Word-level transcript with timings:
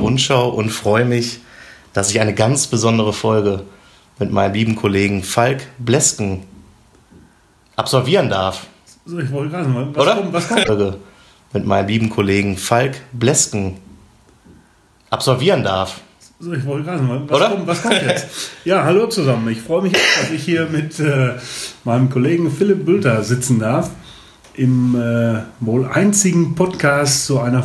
Rundschau 0.00 0.48
und 0.48 0.70
freue 0.70 1.04
mich, 1.04 1.40
dass 1.92 2.10
ich 2.10 2.20
eine 2.20 2.34
ganz 2.34 2.66
besondere 2.66 3.12
Folge 3.12 3.64
mit 4.18 4.30
meinem 4.32 4.54
lieben 4.54 4.76
Kollegen 4.76 5.22
Falk 5.22 5.62
Blesken 5.78 6.44
absolvieren 7.76 8.28
darf. 8.28 8.66
So, 9.06 9.18
ich 9.18 9.30
wollte 9.30 9.52
gerade 9.52 9.68
mal. 9.68 9.88
Was 9.94 10.02
Oder? 10.02 10.16
kommt? 10.16 10.32
Was 10.32 10.48
kommt? 10.48 10.96
Mit 11.52 11.66
meinem 11.66 11.88
lieben 11.88 12.10
Kollegen 12.10 12.56
Falk 12.56 12.96
Blesken 13.12 13.78
absolvieren 15.08 15.64
darf. 15.64 16.00
So, 16.38 16.52
ich 16.52 16.64
wollte 16.64 16.86
gerade 16.86 17.02
mal. 17.02 17.22
Was 17.28 17.36
Oder? 17.36 17.50
kommt? 17.50 17.66
Was 17.66 17.82
kommt 17.82 18.02
jetzt? 18.02 18.26
Ja, 18.64 18.84
hallo 18.84 19.06
zusammen. 19.08 19.48
Ich 19.48 19.60
freue 19.60 19.82
mich, 19.82 19.92
dass 19.92 20.30
ich 20.30 20.42
hier 20.42 20.66
mit 20.66 21.00
äh, 21.00 21.32
meinem 21.84 22.08
Kollegen 22.10 22.50
Philipp 22.50 22.84
Bülter 22.84 23.22
sitzen 23.24 23.58
darf. 23.58 23.90
Im 24.54 24.94
äh, 24.94 25.42
wohl 25.60 25.86
einzigen 25.86 26.54
Podcast 26.54 27.26
zu 27.26 27.40
einer 27.40 27.62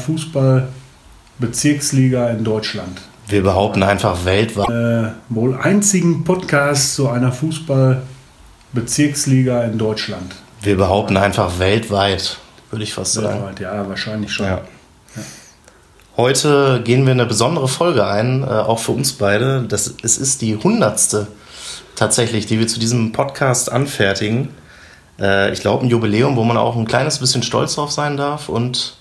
Fußball-Bezirksliga 1.39 2.29
in 2.29 2.43
Deutschland. 2.43 3.01
Wir 3.27 3.41
behaupten 3.43 3.83
einfach 3.83 4.25
weltweit. 4.25 4.69
Äh, 4.69 5.11
wohl 5.29 5.55
einzigen 5.57 6.23
Podcast 6.23 6.95
zu 6.95 7.09
einer 7.09 7.31
Fußball-Bezirksliga 7.31 9.63
in 9.63 9.77
Deutschland. 9.77 10.33
Wir 10.61 10.75
behaupten 10.77 11.17
einfach 11.17 11.59
weltweit, 11.59 12.37
würde 12.69 12.83
ich 12.83 12.93
fast 12.93 13.13
sagen. 13.13 13.43
Weltweit, 13.43 13.59
ja, 13.59 13.89
wahrscheinlich 13.89 14.31
schon. 14.31 14.45
Ja. 14.45 14.61
Heute 16.17 16.81
gehen 16.83 17.05
wir 17.05 17.11
eine 17.11 17.25
besondere 17.25 17.67
Folge 17.67 18.07
ein, 18.07 18.43
äh, 18.43 18.45
auch 18.45 18.79
für 18.79 18.93
uns 18.93 19.11
beide. 19.13 19.65
Das, 19.67 19.93
es 20.01 20.17
ist 20.17 20.41
die 20.41 20.55
hundertste 20.55 21.27
tatsächlich, 21.95 22.45
die 22.45 22.59
wir 22.59 22.67
zu 22.67 22.79
diesem 22.79 23.11
Podcast 23.11 23.69
anfertigen. 23.71 24.49
Äh, 25.19 25.51
ich 25.51 25.59
glaube, 25.59 25.85
ein 25.85 25.89
Jubiläum, 25.89 26.37
wo 26.37 26.45
man 26.45 26.55
auch 26.57 26.77
ein 26.77 26.85
kleines 26.85 27.19
bisschen 27.19 27.43
stolz 27.43 27.75
drauf 27.75 27.91
sein 27.91 28.15
darf. 28.15 28.47
Und 28.47 28.95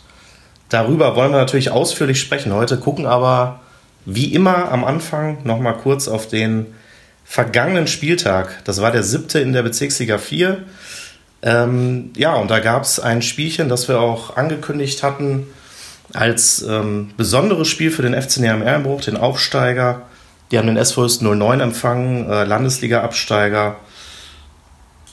darüber 0.69 1.17
wollen 1.17 1.33
wir 1.33 1.39
natürlich 1.39 1.71
ausführlich 1.71 2.21
sprechen 2.21 2.53
heute, 2.53 2.79
gucken 2.79 3.07
aber 3.07 3.61
wie 4.07 4.35
immer 4.35 4.71
am 4.71 4.85
Anfang 4.85 5.39
nochmal 5.45 5.77
kurz 5.77 6.09
auf 6.09 6.29
den 6.29 6.67
vergangenen 7.25 7.87
Spieltag. 7.87 8.63
Das 8.65 8.81
war 8.81 8.93
der 8.93 9.03
siebte 9.03 9.41
in 9.41 9.53
der 9.53 9.63
Bezirksliga 9.63 10.19
4. 10.19 10.63
Ähm, 11.43 12.13
ja, 12.17 12.35
und 12.35 12.51
da 12.51 12.61
gab 12.61 12.83
es 12.83 13.01
ein 13.01 13.23
Spielchen, 13.23 13.69
das 13.69 13.89
wir 13.89 14.01
auch 14.01 14.37
angekündigt 14.37 15.03
hatten 15.03 15.47
als 16.13 16.63
ähm, 16.63 17.11
besonderes 17.17 17.69
Spiel 17.69 17.91
für 17.91 18.03
den 18.03 18.21
FC 18.21 18.39
Neheim 18.39 18.63
Erlenbruch, 18.63 19.01
den 19.01 19.17
Aufsteiger. 19.17 20.03
Die 20.51 20.59
haben 20.59 20.67
den 20.67 20.77
SV 20.77 21.05
Hüsten 21.05 21.39
09 21.39 21.61
empfangen, 21.61 22.31
äh, 22.31 22.45
Landesliga-Absteiger. 22.45 23.77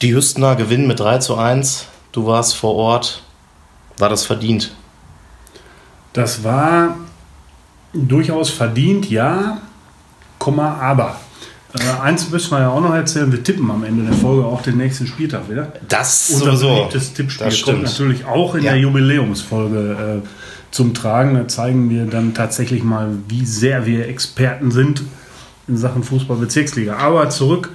Die 0.02 0.14
Hüstener 0.14 0.56
gewinnen 0.56 0.88
mit 0.88 1.00
3 1.00 1.20
zu 1.20 1.38
1. 1.38 1.86
Du 2.12 2.28
warst 2.28 2.56
vor 2.56 2.76
Ort. 2.76 3.24
War 3.98 4.10
das 4.10 4.26
verdient? 4.26 4.76
Das 6.14 6.44
war 6.44 6.98
durchaus 7.94 8.50
verdient, 8.50 9.10
ja, 9.10 9.60
Komma, 10.40 10.76
aber. 10.76 11.18
Äh, 11.74 12.02
eins 12.02 12.30
müssen 12.30 12.52
wir 12.52 12.60
ja 12.62 12.70
auch 12.70 12.82
noch 12.82 12.94
erzählen, 12.94 13.32
wir 13.32 13.44
tippen 13.44 13.70
am 13.72 13.84
Ende 13.86 14.04
der 14.04 14.14
Folge 14.14 14.44
auch 14.46 14.62
den 14.62 14.78
nächsten 14.78 15.08
Spieltag 15.08 15.50
wieder. 15.50 15.72
Das 15.88 16.30
Unser 16.32 16.46
sowieso. 16.58 16.68
beliebtes 16.76 17.14
Tippspiel 17.14 17.46
Das 17.46 17.62
kommt 17.62 17.78
stimmt. 17.78 17.84
natürlich 17.84 18.26
auch 18.26 18.56
in 18.56 18.64
Ja. 18.64 18.72
der 18.72 18.82
Jubiläumsfolge 18.82 20.22
äh, 20.24 20.28
zum 20.72 20.94
Tragen. 20.94 21.36
Da 21.36 21.48
zeigen 21.48 21.90
wir 21.90 22.06
dann 22.06 22.34
tatsächlich 22.34 22.84
mal, 22.84 23.10
wie 23.30 23.46
sehr 23.46 23.86
wir 23.86 24.08
Experten 24.10 24.72
sind 24.72 25.04
in 25.70 25.78
Sachen 25.78 26.04
Fußball-Bezirksliga. 26.04 26.98
Aber 26.98 27.30
zurück 27.30 27.70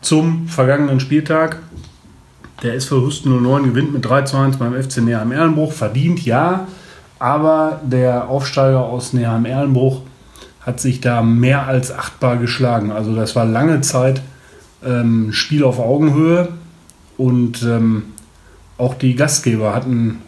zum 0.00 0.48
vergangenen 0.48 0.98
Spieltag. 0.98 1.58
Der 2.64 2.74
SV 2.74 3.06
Hüsten 3.06 3.40
09 3.40 3.64
gewinnt 3.64 3.92
mit 3.92 4.04
3 4.04 4.22
zu 4.22 4.36
1 4.36 4.56
beim 4.56 4.72
FC 4.80 4.98
Neheim 4.98 5.30
Erlenbruch. 5.30 5.72
Verdient, 5.72 6.24
ja. 6.24 6.66
Aber 7.22 7.80
der 7.84 8.28
Aufsteiger 8.28 8.80
aus 8.80 9.12
Neheim 9.12 9.44
Erlenbruch 9.44 10.00
hat 10.60 10.80
sich 10.80 11.00
da 11.00 11.22
mehr 11.22 11.68
als 11.68 11.92
achtbar 11.96 12.36
geschlagen. 12.36 12.90
Also 12.90 13.14
das 13.14 13.36
war 13.36 13.44
lange 13.44 13.80
Zeit 13.80 14.20
ähm, 14.84 15.32
Spiel 15.32 15.62
auf 15.62 15.78
Augenhöhe. 15.78 16.48
Und 17.16 17.62
ähm, 17.62 18.06
auch 18.76 18.94
die 18.94 19.14
Gastgeber 19.14 19.72
hatten 19.72 20.18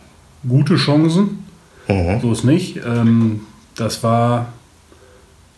gute 0.49 0.77
Chancen. 0.77 1.45
Mhm. 1.89 2.21
So 2.23 2.31
ist 2.31 2.45
nicht. 2.45 2.77
Ähm, 2.87 3.41
das 3.75 4.05
war 4.05 4.47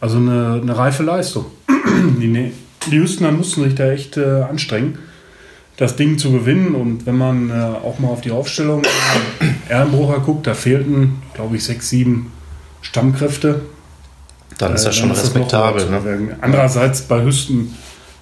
also 0.01 0.17
eine, 0.17 0.61
eine 0.63 0.79
reife 0.79 1.03
Leistung. 1.03 1.45
Die, 2.19 2.29
Ne- 2.29 2.53
die 2.91 2.99
Hüstener 2.99 3.31
mussten 3.33 3.63
sich 3.65 3.75
da 3.75 3.91
echt 3.91 4.17
äh, 4.17 4.43
anstrengen, 4.43 4.97
das 5.77 5.97
Ding 5.97 6.19
zu 6.19 6.33
gewinnen. 6.33 6.75
Und 6.75 7.07
wenn 7.07 7.17
man 7.17 7.51
äh, 7.51 7.53
auch 7.55 7.99
mal 7.99 8.09
auf 8.09 8.21
die 8.21 8.31
Aufstellung 8.31 8.83
äh, 8.85 9.73
Erlenbrucher 9.73 10.21
guckt, 10.21 10.47
da 10.47 10.55
fehlten, 10.55 11.21
glaube 11.35 11.57
ich, 11.57 11.65
sechs, 11.65 11.89
sieben 11.91 12.33
Stammkräfte. 12.83 13.63
Dann 14.59 14.75
ist 14.75 14.83
Äh, 14.83 14.87
das 14.87 14.97
schon 14.97 15.11
ist 15.11 15.19
das 15.23 15.27
respektabel. 15.35 15.83
noch 15.85 15.91
ne? 15.91 15.97
abzuwägen. 15.99 16.31
Andererseits 16.41 17.03
bei 17.03 17.23
Hüsten 17.23 17.75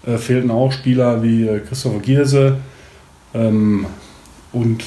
äh, 0.07 0.17
fehlten 0.19 0.51
auch 0.51 0.73
Spieler 0.73 1.23
wie 1.23 1.47
äh, 1.47 1.61
Christopher 1.61 2.01
Gierse 2.01 2.57
ähm, 3.35 3.87
und 4.53 4.85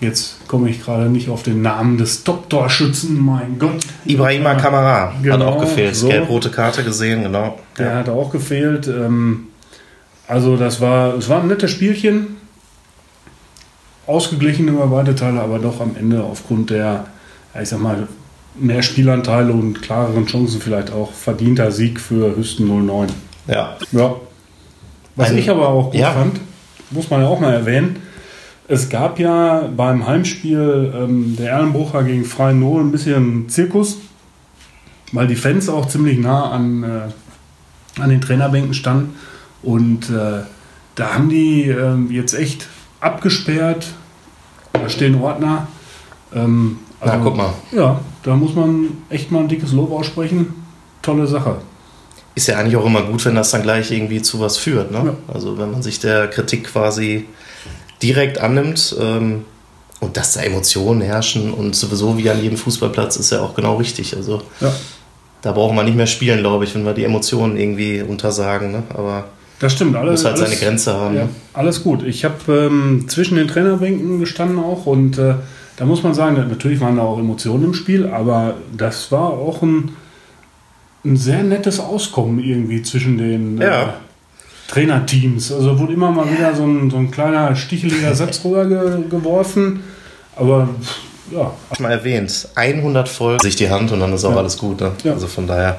jetzt 0.00 0.46
komme 0.48 0.70
ich 0.70 0.82
gerade 0.82 1.08
nicht 1.10 1.28
auf 1.28 1.42
den 1.42 1.60
Namen 1.62 1.98
des 1.98 2.22
Top-Torschützen, 2.24 3.18
mein 3.20 3.58
Gott. 3.58 3.80
Ibrahima 4.04 4.54
Kamara 4.54 5.12
hat 5.14 5.22
Genau, 5.22 5.46
auch 5.48 5.60
gefehlt. 5.60 5.96
so. 5.96 6.08
Gelb-rote 6.08 6.50
Karte 6.50 6.84
gesehen, 6.84 7.22
genau. 7.24 7.58
Der 7.78 7.96
hat 7.96 8.08
auch 8.08 8.30
gefehlt. 8.30 8.86
Ähm, 8.86 9.47
also 10.28 10.56
das 10.56 10.80
war, 10.80 11.14
es 11.16 11.28
war 11.28 11.40
ein 11.42 11.48
nettes 11.48 11.70
Spielchen. 11.70 12.36
Ausgeglichen 14.06 14.68
über 14.68 14.86
beide 14.86 15.14
Teile, 15.14 15.40
aber 15.40 15.58
doch 15.58 15.80
am 15.80 15.96
Ende 15.98 16.22
aufgrund 16.22 16.70
der, 16.70 17.06
ich 17.60 17.68
sag 17.68 17.80
mal, 17.80 18.08
mehr 18.58 18.82
Spielanteile 18.82 19.52
und 19.52 19.82
klareren 19.82 20.26
Chancen 20.26 20.60
vielleicht 20.60 20.90
auch 20.92 21.12
verdienter 21.12 21.70
Sieg 21.70 22.00
für 22.00 22.36
Hüsten 22.36 22.66
09. 22.86 23.08
ja. 23.48 23.76
Ja. 23.92 24.14
Was 25.16 25.30
Ein- 25.30 25.38
ich 25.38 25.50
aber 25.50 25.68
auch 25.68 25.90
gut 25.90 26.00
ja. 26.00 26.12
fand, 26.12 26.40
muss 26.90 27.10
man 27.10 27.22
ja 27.22 27.26
auch 27.26 27.40
mal 27.40 27.52
erwähnen, 27.52 27.96
es 28.68 28.88
gab 28.88 29.18
ja 29.18 29.68
beim 29.76 30.06
Heimspiel 30.06 30.92
ähm, 30.94 31.36
der 31.36 31.52
Erlenbrucher 31.52 32.04
gegen 32.04 32.24
Freien 32.24 32.60
Null 32.60 32.82
ein 32.82 32.92
bisschen 32.92 33.48
Zirkus, 33.48 33.96
weil 35.12 35.26
die 35.26 35.34
Fans 35.36 35.68
auch 35.68 35.88
ziemlich 35.88 36.18
nah 36.18 36.50
an, 36.50 36.84
äh, 36.84 38.00
an 38.00 38.10
den 38.10 38.20
Trainerbänken 38.20 38.74
standen. 38.74 39.16
Und 39.62 40.10
äh, 40.10 40.42
da 40.94 41.14
haben 41.14 41.28
die 41.28 41.64
ähm, 41.68 42.10
jetzt 42.10 42.34
echt 42.34 42.66
abgesperrt. 43.00 43.86
Da 44.72 44.88
stehen 44.88 45.20
Ordner. 45.20 45.66
Ähm, 46.34 46.78
Na, 47.04 47.16
guck 47.22 47.36
mal. 47.36 47.52
Ja, 47.72 48.00
da 48.22 48.34
muss 48.36 48.54
man 48.54 48.88
echt 49.08 49.30
mal 49.30 49.40
ein 49.40 49.48
dickes 49.48 49.72
Lob 49.72 49.92
aussprechen. 49.92 50.54
Tolle 51.02 51.26
Sache. 51.26 51.56
Ist 52.34 52.46
ja 52.48 52.58
eigentlich 52.58 52.76
auch 52.76 52.86
immer 52.86 53.02
gut, 53.02 53.24
wenn 53.24 53.34
das 53.34 53.50
dann 53.50 53.62
gleich 53.62 53.90
irgendwie 53.90 54.22
zu 54.22 54.38
was 54.40 54.56
führt. 54.58 54.90
Ne? 54.92 55.02
Ja. 55.06 55.34
Also 55.34 55.58
wenn 55.58 55.70
man 55.72 55.82
sich 55.82 55.98
der 55.98 56.28
Kritik 56.28 56.64
quasi 56.64 57.24
direkt 58.02 58.38
annimmt 58.38 58.94
ähm, 59.00 59.44
und 60.00 60.16
dass 60.16 60.34
da 60.34 60.42
Emotionen 60.42 61.00
herrschen 61.00 61.52
und 61.52 61.74
sowieso 61.74 62.16
wie 62.16 62.30
an 62.30 62.40
jedem 62.40 62.56
Fußballplatz 62.56 63.16
ist 63.16 63.32
ja 63.32 63.40
auch 63.40 63.54
genau 63.54 63.76
richtig. 63.76 64.16
Also 64.16 64.42
Ja. 64.60 64.72
da 65.42 65.50
brauchen 65.52 65.74
wir 65.76 65.82
nicht 65.82 65.96
mehr 65.96 66.06
spielen, 66.06 66.38
glaube 66.40 66.62
ich, 66.64 66.74
wenn 66.76 66.84
wir 66.84 66.94
die 66.94 67.04
Emotionen 67.04 67.56
irgendwie 67.56 68.02
untersagen. 68.02 68.70
Ne? 68.70 68.82
Aber 68.94 69.24
Das 69.60 69.72
stimmt. 69.72 69.96
Alles, 69.96 70.22
muss 70.22 70.24
halt 70.24 70.36
alles, 70.38 70.50
seine 70.50 70.60
Grenze 70.60 70.94
haben. 70.94 71.16
Ja, 71.16 71.28
alles 71.52 71.82
gut. 71.82 72.02
Ich 72.04 72.24
habe 72.24 72.36
ähm, 72.70 73.06
zwischen 73.08 73.36
den 73.36 73.48
Trainerbänken 73.48 74.20
gestanden 74.20 74.58
auch 74.58 74.86
und 74.86 75.18
äh, 75.18 75.34
da 75.76 75.84
muss 75.84 76.02
man 76.02 76.14
sagen, 76.14 76.36
natürlich 76.48 76.80
waren 76.80 76.96
da 76.96 77.02
auch 77.02 77.18
Emotionen 77.18 77.64
im 77.64 77.74
Spiel, 77.74 78.06
aber 78.08 78.54
das 78.76 79.10
war 79.12 79.30
auch 79.30 79.62
ein, 79.62 79.90
ein 81.04 81.16
sehr 81.16 81.42
nettes 81.42 81.80
Auskommen 81.80 82.38
irgendwie 82.42 82.82
zwischen 82.82 83.18
den 83.18 83.60
äh, 83.60 83.64
Ja. 83.64 83.94
Trainerteams. 84.68 85.50
Also 85.52 85.78
wurde 85.78 85.92
immer 85.94 86.10
mal 86.10 86.30
wieder 86.30 86.54
so 86.54 86.64
ein, 86.64 86.90
so 86.90 86.96
ein 86.98 87.10
kleiner 87.10 87.56
sticheliger 87.56 88.14
Satz 88.16 88.44
rüber 88.44 88.66
ge 88.66 89.08
geworfen, 89.08 89.80
aber 90.36 90.68
ja, 91.30 91.52
mal 91.78 91.90
erwähnt, 91.90 92.48
100 92.54 93.08
Folgen 93.08 93.40
sich 93.40 93.56
die 93.56 93.70
Hand 93.70 93.92
und 93.92 94.00
dann 94.00 94.12
ist 94.12 94.24
auch 94.24 94.32
Ja. 94.32 94.36
alles 94.38 94.56
gut. 94.58 94.80
Ne? 94.80 94.92
Ja. 95.04 95.12
Also 95.12 95.26
von 95.26 95.46
daher 95.46 95.78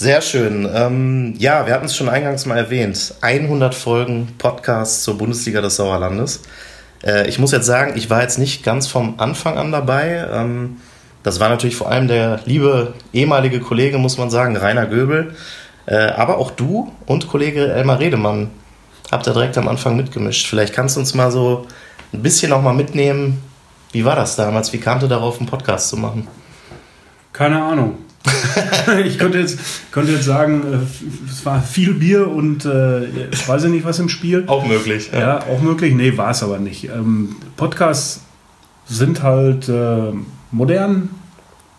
sehr 0.00 0.22
schön. 0.22 0.66
Ähm, 0.74 1.34
ja, 1.36 1.66
wir 1.66 1.74
hatten 1.74 1.84
es 1.84 1.94
schon 1.94 2.08
eingangs 2.08 2.46
mal 2.46 2.56
erwähnt. 2.56 3.12
100 3.20 3.74
Folgen 3.74 4.28
Podcast 4.38 5.04
zur 5.04 5.18
Bundesliga 5.18 5.60
des 5.60 5.76
Sauerlandes. 5.76 6.40
Äh, 7.04 7.28
ich 7.28 7.38
muss 7.38 7.52
jetzt 7.52 7.66
sagen, 7.66 7.92
ich 7.96 8.08
war 8.08 8.22
jetzt 8.22 8.38
nicht 8.38 8.64
ganz 8.64 8.86
vom 8.86 9.20
Anfang 9.20 9.58
an 9.58 9.72
dabei. 9.72 10.26
Ähm, 10.32 10.78
das 11.22 11.38
war 11.38 11.50
natürlich 11.50 11.76
vor 11.76 11.90
allem 11.90 12.08
der 12.08 12.40
liebe 12.46 12.94
ehemalige 13.12 13.60
Kollege, 13.60 13.98
muss 13.98 14.16
man 14.16 14.30
sagen, 14.30 14.56
Rainer 14.56 14.86
Göbel. 14.86 15.34
Äh, 15.84 15.96
aber 15.96 16.38
auch 16.38 16.50
du 16.50 16.90
und 17.04 17.28
Kollege 17.28 17.70
Elmar 17.70 17.98
Redemann 17.98 18.48
habt 19.12 19.26
da 19.26 19.34
direkt 19.34 19.58
am 19.58 19.68
Anfang 19.68 19.98
mitgemischt. 19.98 20.46
Vielleicht 20.46 20.72
kannst 20.72 20.96
du 20.96 21.00
uns 21.00 21.12
mal 21.12 21.30
so 21.30 21.66
ein 22.14 22.22
bisschen 22.22 22.48
noch 22.48 22.62
mal 22.62 22.72
mitnehmen. 22.72 23.42
Wie 23.92 24.06
war 24.06 24.16
das 24.16 24.34
damals? 24.34 24.72
Wie 24.72 24.78
kamte 24.78 25.08
darauf, 25.08 25.40
einen 25.40 25.48
Podcast 25.50 25.90
zu 25.90 25.98
machen? 25.98 26.26
keine 27.34 27.62
Ahnung. 27.62 28.09
ich 29.06 29.18
könnte 29.18 29.38
jetzt, 29.38 29.58
könnte 29.92 30.12
jetzt 30.12 30.24
sagen, 30.24 30.62
äh, 30.62 31.30
es 31.30 31.44
war 31.44 31.62
viel 31.62 31.94
Bier 31.94 32.28
und 32.28 32.64
äh, 32.64 33.04
ich 33.30 33.48
weiß 33.48 33.64
ja 33.64 33.68
nicht, 33.68 33.84
was 33.84 33.98
im 33.98 34.08
Spiel. 34.08 34.44
Auch 34.46 34.66
möglich. 34.66 35.10
Ja, 35.12 35.40
auch 35.46 35.60
möglich. 35.60 35.94
Nee, 35.94 36.16
war 36.16 36.30
es 36.30 36.42
aber 36.42 36.58
nicht. 36.58 36.84
Ähm, 36.84 37.36
Podcasts 37.56 38.22
sind 38.86 39.22
halt 39.22 39.68
äh, 39.68 40.12
modern, 40.50 41.10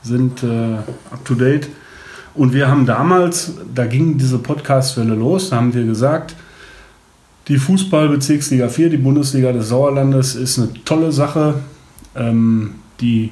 sind 0.02 0.44
äh, 0.44 0.76
up 1.12 1.26
to 1.26 1.36
date. 1.36 1.68
Und 2.34 2.54
wir 2.54 2.70
haben 2.70 2.86
damals, 2.86 3.54
da 3.74 3.86
ging 3.86 4.18
diese 4.18 4.38
Podcast-Welle 4.38 5.16
los, 5.16 5.50
da 5.50 5.58
haben 5.58 5.74
wir 5.74 5.84
gesagt, 5.84 6.36
die 7.48 7.58
Fußballbezirksliga 7.58 8.70
4, 8.70 8.90
die 8.90 8.98
Bundesliga 8.98 9.52
des 9.52 9.68
Sauerlandes, 9.68 10.36
ist 10.36 10.58
eine 10.58 10.70
tolle 10.86 11.12
Sache. 11.12 11.56
Ähm, 12.16 12.76
die 13.02 13.32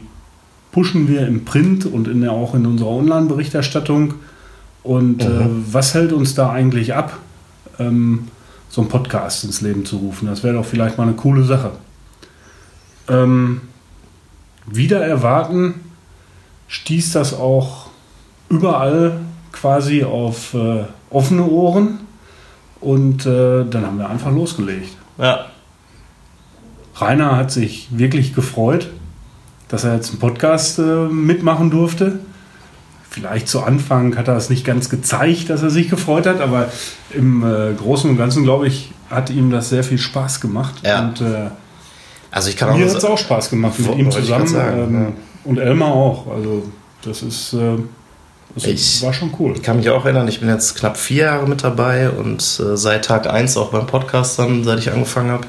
pushen 0.71 1.07
wir 1.07 1.27
im 1.27 1.45
Print 1.45 1.85
und 1.85 2.07
in 2.07 2.21
der, 2.21 2.31
auch 2.31 2.53
in 2.55 2.65
unserer 2.65 2.89
Online-Berichterstattung. 2.89 4.15
Und 4.83 5.23
äh, 5.23 5.29
Mhm. 5.29 5.65
was 5.71 5.93
hält 5.93 6.13
uns 6.13 6.35
da 6.35 6.51
eigentlich 6.51 6.93
ab, 6.93 7.17
ähm, 7.79 8.27
so 8.69 8.81
einen 8.81 8.89
Podcast 8.89 9.43
ins 9.43 9.61
Leben 9.61 9.85
zu 9.85 9.97
rufen? 9.97 10.27
Das 10.27 10.43
wäre 10.43 10.55
doch 10.55 10.65
vielleicht 10.65 10.97
mal 10.97 11.03
eine 11.03 11.13
coole 11.13 11.43
Sache. 11.43 11.71
Ähm, 13.07 13.61
wieder 14.65 15.03
erwarten 15.03 15.73
stieß 16.67 17.13
das 17.13 17.33
auch 17.33 17.87
überall 18.49 19.19
quasi 19.51 20.03
auf 20.03 20.53
äh, 20.53 20.83
offene 21.09 21.45
Ohren. 21.45 21.99
Und 22.79 23.25
äh, 23.25 23.65
dann 23.65 23.85
haben 23.85 23.97
wir 23.97 24.09
einfach 24.09 24.31
losgelegt. 24.31 24.95
Ja. 25.17 25.47
Rainer 26.95 27.35
hat 27.35 27.51
sich 27.51 27.87
wirklich 27.91 28.33
gefreut, 28.33 28.89
dass 29.69 29.83
er 29.85 29.95
jetzt 29.95 30.09
einen 30.09 30.19
Podcast 30.19 30.77
äh, 30.79 30.81
mitmachen 31.07 31.69
durfte. 31.71 32.19
Vielleicht 33.09 33.47
zu 33.47 33.61
Anfang 33.63 34.15
hat 34.17 34.27
er 34.27 34.35
es 34.37 34.49
nicht 34.51 34.65
ganz 34.65 34.89
gezeigt, 34.89 35.49
dass 35.49 35.63
er 35.63 35.69
sich 35.71 35.89
gefreut 35.89 36.27
hat, 36.27 36.41
aber 36.41 36.71
im 37.11 37.43
äh, 37.43 37.73
Großen 37.73 38.09
und 38.09 38.17
Ganzen, 38.17 38.43
glaube 38.43 38.67
ich, 38.67 38.91
hat 39.09 39.29
ihm 39.31 39.49
das 39.49 39.69
sehr 39.69 39.83
viel 39.83 39.97
Spaß 39.97 40.41
gemacht. 40.41 40.75
Ja. 40.83 40.99
Und 41.07 41.21
äh, 41.21 41.49
Also 42.29 42.49
ich 42.49 42.57
kann 42.57 42.77
mir 42.77 42.87
hat 42.87 42.95
es 42.97 43.03
auch 43.05 43.17
Spaß 43.17 43.49
gemacht 43.49 43.79
mit 43.79 43.97
ihm 43.97 44.11
zusammen. 44.11 44.47
sagen, 44.47 44.77
ähm, 44.79 45.01
ja. 45.03 45.11
Und 45.45 45.57
Elmar 45.57 45.89
auch. 45.93 46.27
Also 46.27 46.63
das 47.03 47.23
ist 47.23 47.53
äh, 47.53 47.77
das 48.53 48.65
Ich- 48.65 49.01
war 49.03 49.13
schon 49.13 49.31
cool. 49.39 49.53
Ich 49.55 49.63
kann 49.63 49.77
mich 49.77 49.89
auch 49.89 50.05
erinnern, 50.05 50.27
ich 50.27 50.39
bin 50.39 50.49
jetzt 50.49 50.75
knapp 50.77 50.95
vier 50.97 51.23
Jahre 51.25 51.47
mit 51.47 51.63
dabei 51.63 52.09
und 52.11 52.41
äh, 52.63 52.77
seit 52.77 53.05
Tag 53.05 53.27
1 53.27 53.57
auch 53.57 53.71
beim 53.71 53.87
Podcast 53.87 54.37
dann, 54.37 54.63
seit 54.63 54.77
ich 54.79 54.91
angefangen 54.91 55.31
habe. 55.31 55.47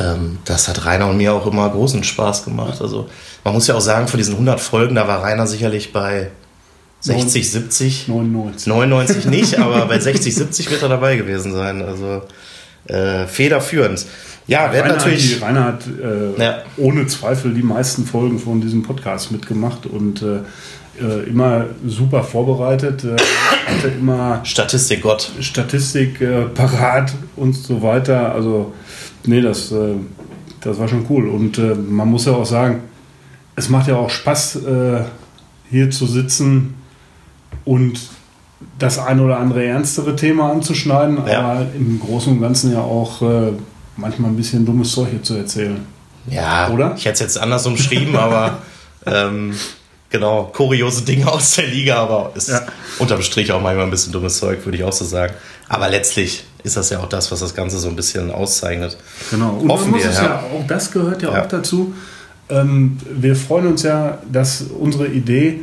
Ähm, 0.00 0.38
das 0.44 0.68
hat 0.68 0.84
Rainer 0.86 1.08
und 1.08 1.16
mir 1.18 1.34
auch 1.34 1.46
immer 1.46 1.68
großen 1.68 2.02
Spaß 2.02 2.44
gemacht. 2.44 2.80
Also 2.80 3.08
man 3.44 3.54
muss 3.54 3.66
ja 3.66 3.74
auch 3.74 3.80
sagen, 3.80 4.08
von 4.08 4.18
diesen 4.18 4.34
100 4.34 4.60
Folgen, 4.60 4.94
da 4.94 5.06
war 5.06 5.22
Rainer 5.22 5.46
sicherlich 5.46 5.92
bei 5.92 6.30
60, 7.00 7.50
70, 7.50 8.08
99. 8.08 8.66
99 8.66 9.24
nicht, 9.26 9.58
aber 9.60 9.86
bei 9.86 9.98
60, 9.98 10.34
70 10.34 10.70
wird 10.70 10.82
er 10.82 10.88
dabei 10.88 11.16
gewesen 11.16 11.52
sein. 11.52 11.82
Also 11.82 12.22
äh, 12.86 13.26
federführend. 13.26 14.06
Ja, 14.46 14.66
Rainer 14.66 14.84
hatten 14.84 14.96
natürlich... 14.96 15.34
Hat 15.34 15.40
die, 15.40 15.44
Rainer 15.44 15.64
hat 15.64 15.84
äh, 15.86 16.42
Ja. 16.42 16.62
ohne 16.76 17.06
Zweifel 17.06 17.54
die 17.54 17.62
meisten 17.62 18.06
Folgen 18.06 18.38
von 18.38 18.60
diesem 18.60 18.82
Podcast 18.82 19.30
mitgemacht 19.32 19.86
und 19.86 20.22
äh, 20.22 20.40
äh, 21.00 21.28
immer 21.28 21.66
super 21.86 22.22
vorbereitet, 22.24 23.04
äh, 23.04 23.16
hatte 23.66 23.88
immer 23.88 24.40
Statistik 24.44 25.02
Gott. 25.02 25.30
Statistik 25.40 26.20
äh, 26.20 26.42
parat 26.46 27.12
und 27.36 27.54
so 27.54 27.82
weiter. 27.82 28.34
Also, 28.34 28.72
nee, 29.24 29.40
das, 29.40 29.72
äh, 29.72 29.94
das 30.60 30.78
war 30.78 30.88
schon 30.88 31.06
cool. 31.08 31.28
Und 31.28 31.58
äh, 31.58 31.74
man 31.74 32.08
muss 32.08 32.26
ja 32.26 32.32
auch 32.32 32.46
sagen, 32.46 32.80
es 33.56 33.68
macht 33.68 33.88
ja 33.88 33.96
auch 33.96 34.10
Spaß, 34.10 34.56
äh, 34.56 35.00
hier 35.70 35.90
zu 35.90 36.06
sitzen 36.06 36.74
und 37.64 38.00
das 38.78 38.98
ein 38.98 39.20
oder 39.20 39.38
andere 39.38 39.64
ernstere 39.64 40.16
Thema 40.16 40.50
anzuschneiden, 40.52 41.18
Ja. 41.26 41.40
aber 41.40 41.66
im 41.74 41.98
Großen 42.00 42.32
und 42.32 42.40
Ganzen 42.40 42.72
ja 42.72 42.80
auch 42.80 43.22
äh, 43.22 43.52
manchmal 43.96 44.30
ein 44.30 44.36
bisschen 44.36 44.64
dummes 44.66 44.92
Zeug 44.92 45.08
hier 45.10 45.22
zu 45.22 45.34
erzählen. 45.34 45.78
Ja, 46.26 46.68
Oder? 46.68 46.94
ich 46.96 47.04
hätte 47.06 47.14
es 47.14 47.20
jetzt 47.20 47.38
anders 47.38 47.66
umschrieben, 47.66 48.14
aber 48.16 48.58
ähm, 49.06 49.54
genau, 50.10 50.50
kuriose 50.52 51.02
Dinge 51.02 51.30
aus 51.30 51.54
der 51.56 51.66
Liga, 51.68 51.96
aber 51.96 52.32
ist 52.34 52.48
Ja. 52.50 52.60
unterm 52.98 53.22
Strich 53.22 53.50
auch 53.52 53.62
manchmal 53.62 53.86
ein 53.86 53.90
bisschen 53.90 54.12
dummes 54.12 54.38
Zeug, 54.38 54.64
würde 54.64 54.76
ich 54.76 54.84
auch 54.84 54.92
so 54.92 55.04
sagen. 55.06 55.32
Aber 55.68 55.88
letztlich 55.88 56.44
ist 56.62 56.76
das 56.76 56.90
ja 56.90 57.00
auch 57.00 57.08
das, 57.08 57.30
was 57.32 57.40
das 57.40 57.54
Ganze 57.54 57.78
so 57.78 57.88
ein 57.88 57.96
bisschen 57.96 58.30
auszeichnet. 58.30 58.96
Genau. 59.30 59.56
Und 59.56 59.68
Hoffen 59.68 59.94
wir, 59.94 60.04
es 60.04 60.16
ja. 60.16 60.24
ja. 60.24 60.44
auch 60.54 60.66
das 60.66 60.90
gehört 60.90 61.22
ja, 61.22 61.32
Ja. 61.32 61.42
auch 61.42 61.48
dazu. 61.48 61.94
Ähm, 62.48 62.98
wir 63.10 63.36
freuen 63.36 63.68
uns 63.68 63.82
ja, 63.82 64.18
dass 64.30 64.62
unsere 64.62 65.06
Idee 65.06 65.60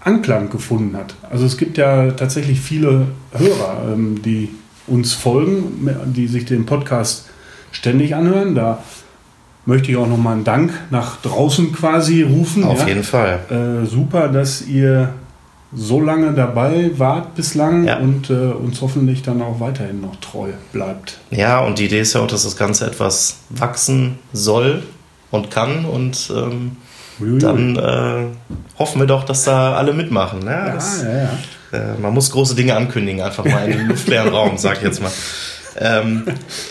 Anklang 0.00 0.50
gefunden 0.50 0.96
hat. 0.96 1.14
Also 1.30 1.46
es 1.46 1.56
gibt 1.56 1.78
ja 1.78 2.10
tatsächlich 2.12 2.60
viele 2.60 3.06
Hörer, 3.32 3.92
ähm, 3.92 4.20
die 4.22 4.48
uns 4.86 5.12
folgen, 5.12 5.88
die 6.06 6.26
sich 6.26 6.44
den 6.44 6.66
Podcast 6.66 7.26
ständig 7.70 8.14
anhören. 8.16 8.54
Da 8.54 8.82
möchte 9.64 9.92
ich 9.92 9.96
auch 9.96 10.08
nochmal 10.08 10.34
einen 10.34 10.44
Dank 10.44 10.72
nach 10.90 11.20
draußen 11.22 11.72
quasi 11.72 12.22
rufen. 12.22 12.64
Auf 12.64 12.80
ja. 12.80 12.88
jeden 12.88 13.04
Fall. 13.04 13.38
Äh, 13.48 13.86
super, 13.86 14.26
dass 14.28 14.66
ihr 14.66 15.14
so 15.74 16.00
lange 16.00 16.32
dabei 16.32 16.90
wart 16.96 17.34
bislang 17.34 17.84
Ja. 17.84 17.96
und 17.98 18.28
äh, 18.30 18.34
uns 18.34 18.80
hoffentlich 18.82 19.22
dann 19.22 19.40
auch 19.40 19.58
weiterhin 19.60 20.00
noch 20.00 20.16
treu 20.16 20.48
bleibt. 20.72 21.18
Ja, 21.30 21.60
und 21.60 21.78
die 21.78 21.86
Idee 21.86 22.00
ist 22.00 22.12
ja 22.14 22.20
auch, 22.20 22.26
dass 22.26 22.44
das 22.44 22.56
Ganze 22.56 22.86
etwas 22.86 23.36
wachsen 23.50 24.18
soll 24.32 24.82
und 25.30 25.50
kann 25.50 25.84
und 25.84 26.30
ähm, 26.36 26.76
dann 27.38 27.76
äh, 27.76 28.24
hoffen 28.78 29.00
wir 29.00 29.06
doch, 29.06 29.24
dass 29.24 29.44
da 29.44 29.74
alle 29.74 29.92
mitmachen. 29.92 30.42
Ja, 30.44 30.66
ja, 30.68 30.74
das, 30.74 31.02
ja, 31.02 31.08
ja. 31.12 31.30
Äh, 31.94 31.98
man 32.00 32.12
muss 32.12 32.30
große 32.32 32.54
Dinge 32.54 32.76
ankündigen, 32.76 33.22
einfach 33.22 33.44
mal 33.44 33.66
in 33.70 33.78
den 33.78 33.88
luftleeren 33.88 34.28
Raum, 34.34 34.58
sag 34.58 34.78
ich 34.78 34.82
jetzt 34.82 35.00
mal. 35.00 35.10
Ähm, 35.78 36.24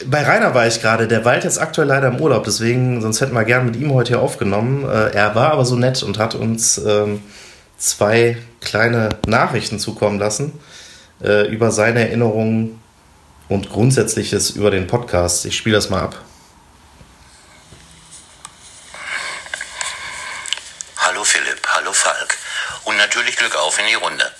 bei 0.07 0.21
Rainer 0.24 0.53
war 0.53 0.68
ich 0.68 0.80
gerade, 0.80 1.07
der 1.07 1.25
weilt 1.25 1.44
jetzt 1.44 1.59
aktuell 1.59 1.88
leider 1.88 2.09
im 2.09 2.18
Urlaub, 2.21 2.44
deswegen, 2.44 3.01
sonst 3.01 3.19
hätten 3.21 3.33
wir 3.33 3.45
gern 3.45 3.65
mit 3.65 3.75
ihm 3.77 3.92
heute 3.94 4.09
hier 4.13 4.21
aufgenommen. 4.21 4.83
Äh, 4.88 5.12
er 5.15 5.33
war 5.33 5.53
aber 5.53 5.65
so 5.65 5.75
nett 5.75 6.03
und 6.03 6.19
hat 6.19 6.36
uns 6.36 6.77
ähm, 6.86 7.21
zwei 7.81 8.37
kleine 8.61 9.09
Nachrichten 9.25 9.79
zukommen 9.79 10.19
lassen 10.19 10.63
äh, 11.21 11.47
über 11.47 11.71
seine 11.71 12.01
Erinnerungen 12.07 12.81
und 13.49 13.69
Grundsätzliches 13.69 14.51
über 14.51 14.71
den 14.71 14.87
Podcast. 14.87 15.45
Ich 15.45 15.57
spiele 15.57 15.75
das 15.75 15.89
mal 15.89 16.01
ab. 16.01 16.15
Hallo 20.97 21.23
Philipp, 21.23 21.67
hallo 21.67 21.91
Falk. 21.91 22.37
Und 22.85 22.97
natürlich 22.97 23.35
Glück 23.35 23.55
auf 23.55 23.77
in 23.79 23.87
die 23.87 23.95
Runde. 23.95 24.31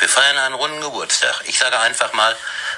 Wir 0.00 0.08
feiern 0.08 0.36
einen 0.38 0.54
runden 0.54 0.80
Geburtstag. 0.80 1.42
Ich 1.46 1.58
sage 1.58 1.78
einfach 1.78 2.12
mal, 2.12 2.36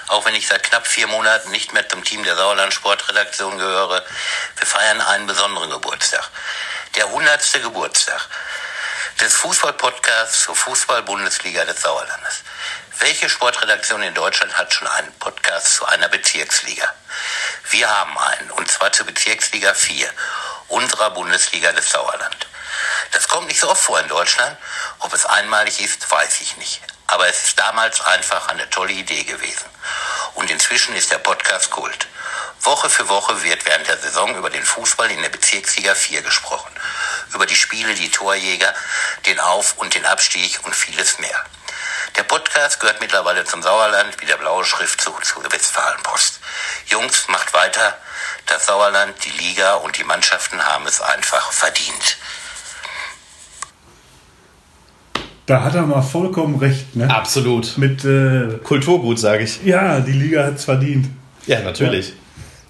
auch 0.08 0.25
wenn 0.26 0.34
ich 0.34 0.46
seit 0.46 0.62
knapp 0.62 0.87
vier 0.87 1.06
Monaten 1.06 1.50
nicht 1.50 1.72
mehr 1.72 1.88
zum 1.88 2.05
Team 2.05 2.22
der 2.25 2.37
Sauerland 2.37 2.72
Sportredaktion 2.72 3.58
gehöre, 3.58 4.05
wir 4.56 4.67
feiern 4.67 5.00
einen 5.00 5.26
besonderen 5.26 5.70
Geburtstag. 5.70 6.31
Der 6.96 7.06
100. 7.06 7.62
Geburtstag 7.62 8.28
des 9.20 9.34
Fußballpodcasts 9.34 10.44
zur 10.44 10.56
Fußball-Bundesliga 10.56 11.67
des 11.67 11.82
Sauerlandes. 11.82 12.43
Welche 13.00 13.29
Sportredaktion 13.29 14.03
in 14.03 14.15
Deutschland 14.15 14.56
hat 14.56 14.72
schon 14.72 14.89
einen 14.89 15.12
Podcast 15.19 15.74
zu 15.74 15.84
einer 15.84 16.08
Bezirksliga? 16.08 16.91
Wir 17.69 17.91
haben 17.91 18.17
einen, 18.17 18.50
und 18.53 18.70
zwar 18.70 18.93
zur 18.93 19.05
Bezirksliga 19.05 19.74
4, 19.74 20.10
unserer 20.69 21.10
Bundesliga 21.10 21.70
des 21.72 21.91
Sauerland. 21.91 22.46
Das 23.12 23.29
kommt 23.29 23.48
nicht 23.48 23.60
so 23.60 23.69
oft 23.69 23.82
vor 23.82 24.00
in 24.00 24.08
Deutschland. 24.08 24.56
Ob 25.00 25.12
es 25.12 25.27
einmalig 25.27 25.82
ist, 25.82 26.10
weiß 26.10 26.41
ich 26.41 26.56
nicht. 26.56 26.81
Aber 27.06 27.29
es 27.29 27.44
ist 27.44 27.58
damals 27.58 28.00
einfach 28.00 28.48
eine 28.48 28.70
tolle 28.70 28.93
Idee 28.93 29.24
gewesen. 29.24 29.67
Und 30.34 30.50
inzwischen 30.50 30.94
ist 30.94 31.12
der 31.12 31.19
Podcast 31.19 31.70
Kult. 31.70 32.06
Woche 32.60 32.89
für 32.89 33.08
Woche 33.08 33.43
wird 33.43 33.67
während 33.67 33.86
der 33.86 33.98
Saison 33.98 34.34
über 34.36 34.48
den 34.48 34.65
Fußball 34.65 35.10
in 35.10 35.20
der 35.20 35.29
Bezirksliga 35.29 35.94
4 35.94 36.22
gesprochen. 36.22 36.70
Über 37.34 37.46
die 37.46 37.55
Spiele, 37.55 37.94
die 37.94 38.10
Torjäger, 38.10 38.72
den 39.27 39.39
Auf- 39.41 39.77
und 39.79 39.94
den 39.94 40.05
Abstieg 40.06 40.58
und 40.65 40.75
vieles 40.75 41.19
mehr. 41.19 41.44
Der 42.17 42.25
Podcast 42.25 42.81
gehört 42.81 43.01
mittlerweile 43.01 43.44
zum 43.44 43.63
Sauerland 43.63 44.20
wie 44.20 44.27
der 44.27 44.37
blaue 44.37 44.65
Schriftzug 44.65 45.25
zu 45.25 45.41
der 45.41 45.53
Westfalenpost. 45.53 46.41
Jungs, 46.87 47.27
macht 47.29 47.53
weiter. 47.55 47.96
Das 48.46 48.67
Sauerland, 48.67 49.15
die 49.25 49.31
Liga 49.31 49.75
und 49.75 49.96
die 49.96 50.05
Mannschaften 50.05 50.60
haben 50.60 50.87
es 50.87 51.01
einfach 51.01 51.53
verdient. 51.53 52.17
Da 55.46 55.63
hat 55.65 55.75
er 55.75 55.82
mal 55.82 56.03
vollkommen 56.03 56.58
recht. 56.58 56.94
Ne? 56.94 57.13
Absolut. 57.13 57.77
Mit, 57.77 58.05
äh, 58.05 58.58
Kulturgut, 58.63 59.19
sage 59.19 59.44
ich. 59.44 59.63
ja, 59.65 60.01
die 60.01 60.13
Liga 60.13 60.44
hat 60.44 60.55
es 60.56 60.65
verdient. 60.65 61.08
Ja, 61.46 61.60
natürlich. 61.60 62.13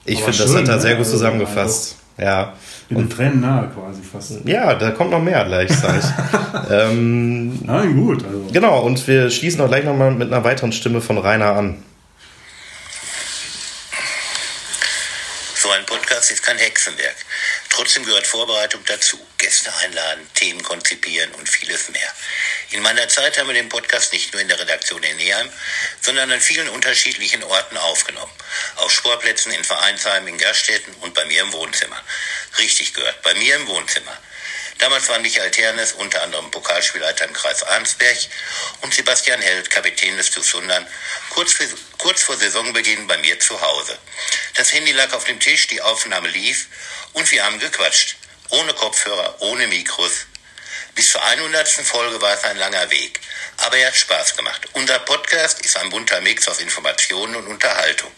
Ich 0.05 0.17
Aber 0.23 0.33
finde, 0.33 0.38
das 0.38 0.47
schön, 0.52 0.59
hat 0.62 0.69
er 0.69 0.76
ne? 0.76 0.81
sehr 0.81 0.90
gut 0.95 1.05
Also, 1.05 1.12
zusammengefasst. 1.12 1.97
Ja. 2.17 2.55
Bin 2.90 2.99
den 2.99 3.09
Tränen 3.09 3.40
nahe 3.40 3.68
quasi 3.68 4.02
fast. 4.02 4.44
Ja, 4.47 4.75
da 4.75 4.90
kommt 4.90 5.12
noch 5.12 5.23
mehr 5.23 5.44
gleich, 5.44 5.70
sag 5.70 5.97
ich. 5.97 6.70
ähm, 6.73 7.61
Nein, 7.64 7.97
gut. 7.97 8.25
Also. 8.25 8.49
genau, 8.52 8.80
und 8.80 9.06
wir 9.06 9.30
schließen 9.30 9.61
auch 9.61 9.68
gleich 9.68 9.85
nochmal 9.85 10.11
mit 10.11 10.26
einer 10.32 10.42
weiteren 10.42 10.73
Stimme 10.73 11.00
von 11.00 11.16
Rainer 11.16 11.54
an. 11.54 11.80
So 15.54 15.70
ein 15.70 15.87
Podcast 15.87 16.32
ist 16.32 16.42
kein 16.42 16.59
Hexenwerk. 16.59 17.14
Trotzdem 17.68 18.04
gehört 18.04 18.26
Vorbereitung 18.26 18.80
dazu. 18.88 19.18
Gäste 19.40 19.75
einladen, 19.76 20.28
Themen 20.35 20.62
konzipieren 20.62 21.32
und 21.35 21.49
vieles 21.49 21.88
mehr. 21.88 22.12
In 22.70 22.82
meiner 22.82 23.09
Zeit 23.09 23.38
haben 23.38 23.49
wir 23.49 23.54
den 23.54 23.68
Podcast 23.68 24.12
nicht 24.12 24.32
nur 24.32 24.42
in 24.42 24.49
der 24.49 24.61
Redaktion 24.61 25.02
in 25.02 25.16
Neheim, 25.16 25.50
sondern 26.00 26.30
an 26.30 26.40
vielen 26.40 26.68
unterschiedlichen 26.68 27.42
Orten 27.42 27.76
aufgenommen. 27.78 28.32
Auf 28.76 28.92
Sportplätzen, 28.92 29.50
in 29.52 29.64
Vereinsheimen, 29.64 30.28
in 30.28 30.38
Gaststätten 30.38 30.94
und 31.00 31.14
bei 31.14 31.25
mir 31.25 31.40
im 31.42 31.52
Wohnzimmer. 31.52 32.00
Richtig 32.59 32.94
gehört, 32.94 33.23
bei 33.23 33.35
mir 33.35 33.56
im 33.56 33.66
Wohnzimmer. 33.66 34.16
Damals 34.78 35.09
waren 35.09 35.20
Michael 35.20 35.50
Ternes, 35.50 35.92
unter 35.92 36.23
anderem 36.23 36.50
Pokalspielleiter 36.50 37.26
im 37.26 37.35
Kreis 37.35 37.62
Arnsberg, 37.62 38.16
und 38.80 38.94
Sebastian 38.94 39.42
Held, 39.42 39.68
Kapitän 39.68 40.16
des 40.16 40.30
TuS 40.30 40.50
Sundern, 40.50 40.87
kurz, 41.30 41.56
kurz 41.99 42.23
vor 42.23 42.37
Saisonbeginn 42.37 43.06
bei 43.06 43.18
mir 43.18 43.38
zu 43.38 43.61
Hause. 43.61 43.99
Das 44.54 44.73
Handy 44.73 44.92
lag 44.92 45.12
auf 45.12 45.25
dem 45.25 45.38
Tisch, 45.38 45.66
die 45.66 45.82
Aufnahme 45.82 46.28
lief 46.28 46.66
und 47.12 47.30
wir 47.30 47.44
haben 47.44 47.59
gequatscht. 47.59 48.16
Ohne 48.50 48.73
Kopfhörer, 48.75 49.35
ohne 49.40 49.66
Mikros. 49.69 50.26
Bis 50.95 51.12
zur 51.12 51.23
100. 51.25 51.69
Folge 51.69 52.21
war 52.21 52.35
es 52.35 52.45
ein 52.45 52.57
langer 52.59 52.90
Weg. 52.90 53.21
Aber 53.66 53.76
er 53.76 53.88
hat 53.88 53.95
Spaß 53.97 54.37
gemacht. 54.37 54.61
Unser 54.73 54.99
Podcast 55.00 55.64
ist 55.64 55.76
ein 55.78 55.90
bunter 55.90 56.21
Mix 56.21 56.49
aus 56.49 56.61
Informationen 56.61 57.37
und 57.37 57.47
Unterhaltung. 57.47 58.11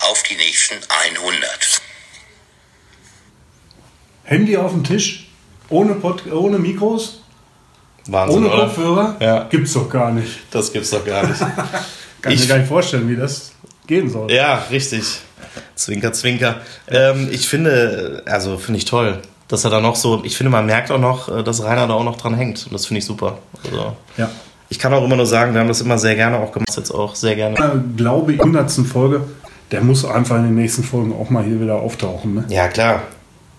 Auf 0.00 0.22
die 0.24 0.34
nächsten 0.36 0.76
100. 0.88 1.80
Handy 4.24 4.56
auf 4.56 4.72
dem 4.72 4.82
Tisch, 4.82 5.28
ohne, 5.68 5.94
Pod 5.94 6.26
ohne 6.26 6.58
Mikros, 6.58 7.20
Wahnsinn, 8.06 8.38
ohne 8.44 8.52
oder? 8.52 8.64
Kopfhörer, 8.66 9.16
Ja. 9.20 9.44
gibt's 9.44 9.72
doch 9.74 9.88
gar 9.88 10.10
nicht. 10.10 10.40
Das 10.50 10.72
gibt's 10.72 10.90
doch 10.90 11.04
gar 11.04 11.24
nicht. 11.26 11.38
Kann 12.22 12.32
ich 12.32 12.40
mir 12.40 12.46
gar 12.48 12.58
nicht 12.58 12.68
vorstellen, 12.68 13.08
wie 13.08 13.16
das 13.16 13.52
gehen 13.86 14.10
soll. 14.10 14.30
ja, 14.32 14.66
richtig. 14.70 15.04
Zwinker, 15.76 16.12
zwinker. 16.12 16.60
Ähm, 16.88 17.28
ich 17.30 17.48
finde, 17.48 18.24
also 18.26 18.58
finde 18.58 18.78
ich 18.78 18.84
toll, 18.84 19.22
dass 19.48 19.64
er 19.64 19.70
da 19.70 19.80
noch 19.80 19.96
so, 19.96 20.22
ich 20.24 20.36
finde, 20.36 20.50
man 20.50 20.66
merkt 20.66 20.90
auch 20.90 20.98
noch, 20.98 21.28
äh, 21.28 21.42
dass 21.44 21.62
Rainer 21.64 21.86
da 21.86 21.94
auch 21.94 22.04
noch 22.04 22.16
dran 22.16 22.34
hängt. 22.34 22.66
Und 22.66 22.72
das 22.72 22.86
finde 22.86 22.98
ich 22.98 23.04
super. 23.04 23.38
Also, 23.64 23.92
Ja. 24.16 24.28
ich 24.68 24.78
kann 24.78 24.92
auch 24.92 25.04
immer 25.04 25.16
nur 25.16 25.26
sagen, 25.26 25.52
wir 25.54 25.60
haben 25.60 25.68
das 25.68 25.80
immer 25.80 25.98
sehr 25.98 26.14
gerne 26.16 26.38
auch 26.38 26.52
gemacht, 26.52 26.68
jetzt 26.76 26.90
auch 26.90 27.14
sehr 27.14 27.36
gerne. 27.36 27.56
Äh, 27.56 27.70
glaube 27.96 28.32
ich, 28.32 28.40
100. 28.40 28.70
Folge, 28.86 29.20
der 29.70 29.80
muss 29.82 30.04
einfach 30.04 30.36
in 30.36 30.44
den 30.44 30.54
nächsten 30.56 30.82
Folgen 30.84 31.12
auch 31.12 31.30
mal 31.30 31.44
hier 31.44 31.60
wieder 31.60 31.76
auftauchen. 31.76 32.34
Ne? 32.34 32.44
Ja, 32.48 32.68
klar. 32.68 33.02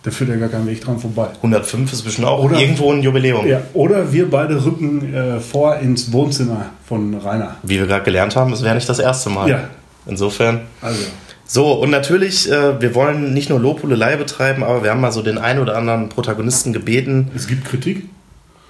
Da 0.03 0.11
führt 0.11 0.29
ja 0.29 0.35
gar 0.37 0.47
kein 0.47 0.65
Weg 0.67 0.79
dran 0.81 0.99
vorbei. 0.99 1.27
105 1.41 1.91
ist 1.91 2.03
bestimmt 2.03 2.27
auch 2.27 2.41
Oder- 2.43 2.57
irgendwo 2.59 2.93
ein 2.93 3.01
Jubiläum. 3.01 3.45
Ja, 3.45 3.61
oder 3.73 4.13
wir 4.13 4.29
beide 4.29 4.63
rücken 4.63 5.13
äh, 5.13 5.39
vor 5.41 5.77
ins 5.77 6.11
Wohnzimmer 6.13 6.67
von 6.87 7.13
Rainer. 7.15 7.55
Wie 7.63 7.77
wir 7.79 7.87
gerade 7.87 8.03
gelernt 8.05 8.35
haben, 8.35 8.53
es 8.53 8.63
wäre 8.63 8.75
nicht 8.75 8.87
das 8.87 8.99
erste 8.99 9.29
Mal. 9.29 9.49
Ja. 9.49 9.59
Insofern. 10.05 10.61
Also, 10.81 11.01
So, 11.49 11.71
und 11.71 11.89
natürlich, 11.89 12.51
äh, 12.51 12.81
wir 12.81 12.93
wollen 12.93 13.33
nicht 13.33 13.49
nur 13.49 13.59
Lobhudelei 13.59 14.17
betreiben, 14.17 14.63
aber 14.63 14.83
wir 14.83 14.91
haben 14.91 14.99
mal 14.99 15.13
so 15.13 15.21
den 15.21 15.37
einen 15.37 15.59
oder 15.59 15.77
anderen 15.77 16.09
Protagonisten 16.09 16.73
gebeten. 16.73 17.31
es 17.35 17.47
gibt 17.47 17.63
Kritik. 17.65 18.03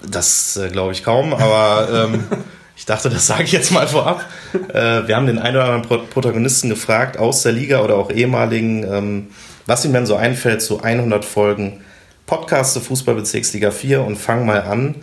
Das 0.08 0.58
äh, 0.58 0.70
glaube 0.70 0.92
ich 0.92 1.04
kaum, 1.04 1.34
aber 1.34 1.90
ähm, 1.92 2.26
ich 2.78 2.86
dachte, 2.86 3.10
das 3.10 3.26
sage 3.26 3.44
ich 3.44 3.52
jetzt 3.52 3.72
mal 3.72 3.88
vorab. 3.88 4.24
Äh, 4.72 5.08
wir 5.08 5.16
haben 5.16 5.26
den 5.26 5.40
einen 5.40 5.56
oder 5.56 5.66
anderen 5.66 5.82
Pro 5.82 5.98
Protagonisten 5.98 6.70
gefragt, 6.70 7.18
aus 7.18 7.42
der 7.42 7.52
Liga 7.52 7.82
oder 7.82 7.96
auch 7.96 8.12
ehemaligen, 8.12 8.84
ähm, 8.84 9.28
was 9.66 9.84
ihm 9.84 9.94
denn 9.94 10.06
so 10.06 10.16
einfällt 10.16 10.62
zu 10.62 10.84
100 10.84 11.26
Folgen 11.26 11.82
Podcast 12.28 12.76
der 12.76 12.84
Fußballbezirksliga 12.84 13.72
4 13.72 14.02
und 14.02 14.18
fangen 14.18 14.46
mal 14.46 14.62
an 14.62 14.96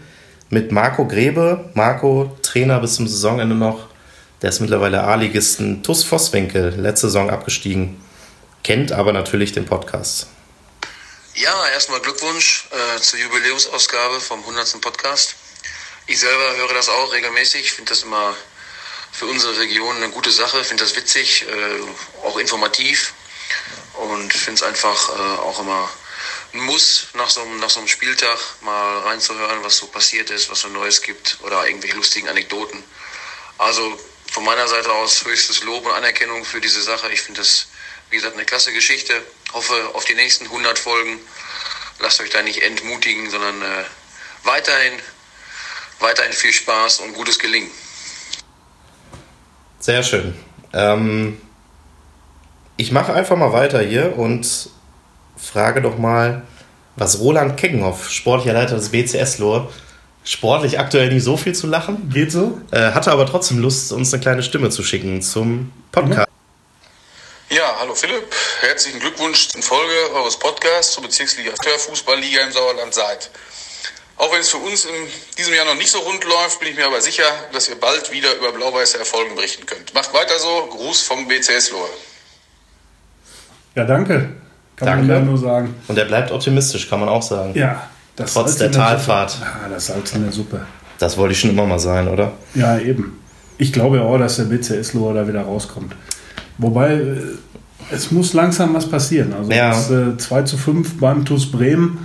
mit 0.49 0.71
Marco 0.71 1.09
Grebe. 1.09 1.65
Marco, 1.75 2.31
Trainer 2.43 2.79
bis 2.79 2.95
zum 2.95 3.09
Saisonende 3.09 3.57
noch. 3.57 3.89
Der 4.45 4.51
ist 4.51 4.61
mittlerweile 4.61 5.03
A-Ligisten 5.05 5.83
TuS 5.83 6.05
Vosswinkel, 6.05 6.79
letzte 6.79 7.07
Saison 7.07 7.31
abgestiegen. 7.31 8.05
Kennt 8.63 8.93
aber 8.93 9.15
natürlich 9.15 9.53
den 9.53 9.65
Podcast. 9.65 10.27
Ja, 11.35 11.67
erstmal 11.69 12.01
Glückwunsch 12.01 12.69
äh, 12.71 13.01
zur 13.01 13.21
Jubiläumsausgabe 13.21 14.21
vom 14.21 14.41
100. 14.41 14.83
Podcast. 14.83 15.35
Ich 16.09 16.21
selber 16.21 16.57
höre 16.59 16.75
das 16.75 16.91
auch 16.91 17.11
regelmäßig, 17.15 17.73
finde 17.73 17.89
das 17.93 18.03
immer 18.03 18.35
für 19.13 19.25
unsere 19.25 19.59
Region 19.59 19.97
eine 19.97 20.11
gute 20.11 20.31
Sache, 20.31 20.63
finde 20.63 20.85
das 20.85 20.95
witzig, 20.95 21.47
äh, 21.49 22.27
auch 22.27 22.37
informativ 22.37 23.15
und 23.95 24.31
finde 24.31 24.59
es 24.61 24.63
einfach 24.63 25.09
äh, 25.09 25.39
auch 25.41 25.59
immer 25.59 25.89
ein 26.53 26.61
Muss, 26.61 27.07
nach 27.15 27.31
so, 27.31 27.41
einem- 27.41 27.61
nach 27.61 27.71
so 27.71 27.79
einem 27.79 27.89
Spieltag 27.89 28.39
mal 28.61 28.99
reinzuhören, 29.05 29.65
was 29.65 29.79
so 29.79 29.87
passiert 29.87 30.29
ist, 30.29 30.51
was 30.51 30.61
so 30.61 30.69
Neues 30.69 31.01
gibt 31.01 31.39
oder 31.41 31.67
irgendwelche 31.67 31.97
lustigen 31.97 32.29
Anekdoten. 32.29 32.85
Also 33.57 33.99
von 34.35 34.45
meiner 34.45 34.67
Seite 34.67 34.91
aus 34.91 35.25
höchstes 35.25 35.63
Lob 35.63 35.87
und 35.87 35.93
Anerkennung 35.93 36.45
für 36.45 36.61
diese 36.61 36.83
Sache. 36.83 37.09
Ich 37.13 37.21
finde 37.21 37.41
das, 37.41 37.69
wie 38.11 38.17
gesagt, 38.17 38.35
eine 38.35 38.45
klasse 38.45 38.73
Geschichte. 38.73 39.15
Hoffe 39.53 39.75
auf 39.95 40.05
die 40.07 40.17
nächsten 40.17 40.47
100 40.47 40.77
Folgen. 40.77 41.21
Lasst 42.01 42.21
euch 42.21 42.31
da 42.31 42.43
nicht 42.43 42.61
entmutigen, 42.61 43.31
sondern 43.31 43.63
äh, 43.63 43.85
weiterhin, 44.43 44.95
weiterhin 46.01 46.33
viel 46.33 46.53
Spaß 46.53 46.99
und 46.99 47.15
gutes 47.15 47.39
Gelingen. 47.39 47.71
Sehr 49.79 50.03
schön. 50.03 50.35
Ähm, 50.73 51.41
ich 52.77 52.91
mache 52.91 53.15
einfach 53.15 53.37
mal 53.37 53.53
weiter 53.53 53.83
hier 53.83 54.19
und 54.19 54.69
frage 55.37 55.81
doch 55.81 55.97
mal, 55.97 56.43
was 56.97 57.21
Roland 57.21 57.57
Keckenhoff, 57.57 58.11
sportlicher 58.11 58.55
Leiter 58.55 58.75
des 58.75 58.89
BCS 58.89 59.39
Lohr, 59.39 59.73
sportlich 60.25 60.79
aktuell 60.79 61.13
nicht 61.13 61.23
so 61.25 61.37
viel 61.37 61.55
zu 61.55 61.67
lachen, 61.67 62.11
Geht 62.11 62.33
so? 62.33 62.61
äh, 62.71 62.93
hatte 62.93 63.13
aber 63.13 63.27
trotzdem 63.27 63.59
Lust, 63.61 63.93
uns 63.93 64.13
eine 64.13 64.23
kleine 64.23 64.43
Stimme 64.43 64.71
zu 64.71 64.83
schicken 64.83 65.23
zum 65.23 65.73
Podcast. 65.93 66.29
Ja, 67.51 67.77
hallo 67.79 67.95
Philipp, 67.95 68.25
herzlichen 68.63 69.01
Glückwunsch 69.01 69.49
in 69.55 69.63
Folge 69.63 69.93
eures 70.15 70.39
Podcasts 70.39 70.95
zur 70.95 71.03
Bezirksliga 71.05 71.53
Fußballliga 71.53 72.43
im 72.43 72.53
Sauerland 72.53 72.95
seid. 72.95 73.31
Auch 74.17 74.33
wenn 74.33 74.41
es 74.41 74.49
für 74.49 74.59
uns 74.59 74.85
in 74.85 74.95
diesem 75.37 75.55
Jahr 75.55 75.65
noch 75.67 75.75
nicht 75.75 75.91
so 75.91 75.99
rund 75.99 76.25
läuft, 76.25 76.61
bin 76.61 76.69
ich 76.69 76.77
mir 76.77 76.87
aber 76.87 77.01
sicher, 77.01 77.25
dass 77.53 77.69
ihr 77.69 77.75
bald 77.75 78.11
wieder 78.13 78.35
über 78.37 78.53
blau-weiße 78.53 78.99
Erfolge 78.99 79.35
berichten 79.35 79.67
könnt. 79.67 79.93
Macht 79.93 80.15
weiter 80.15 80.39
so, 80.39 80.69
Gruß 80.71 81.03
vom 81.03 81.27
BCS 81.29 81.73
Lohr. 81.73 81.89
Ja, 83.75 83.85
danke. 83.85 84.33
Kann 84.77 84.87
Danke. 84.89 85.13
man 85.13 85.27
nur 85.27 85.39
sagen. 85.39 85.75
Und 85.87 85.99
er 85.99 86.05
bleibt 86.05 86.33
optimistisch, 86.33 86.89
kann 86.89 86.99
man 87.01 87.09
auch 87.09 87.23
sagen. 87.23 87.57
Ja, 87.57 87.89
das 88.17 88.33
Trotz 88.35 88.57
der. 88.57 88.71
Talfahrt. 88.71 89.39
Ah, 89.43 89.69
das 89.69 89.87
Salz 89.87 90.13
in 90.15 90.23
der 90.23 90.33
Suppe. 90.33 90.61
Das 90.99 91.17
wollte 91.17 91.33
ich 91.33 91.41
schon 91.41 91.51
immer 91.51 91.67
mal 91.67 91.79
sein, 91.79 92.09
oder? 92.09 92.33
Ja, 92.55 92.79
eben. 92.79 93.19
Ich 93.59 93.73
glaube 93.73 94.03
auch, 94.03 94.19
dass 94.19 94.37
der 94.37 94.45
BCS 94.45 94.95
Lohr 94.95 95.15
da 95.15 95.27
wieder 95.27 95.43
rauskommt. 95.43 95.95
Wobei, 96.59 96.95
äh, 96.95 97.17
es 97.91 98.11
muss 98.11 98.33
langsam 98.33 98.75
was 98.75 98.89
passieren. 98.89 99.33
Also 99.33 99.51
Ja. 99.53 99.71
das 99.71 99.91
äh, 99.91 100.17
2 100.17 100.43
zu 100.43 100.57
5 100.57 100.99
beim 100.99 101.25
TuS 101.25 101.51
Bremen, 101.51 101.99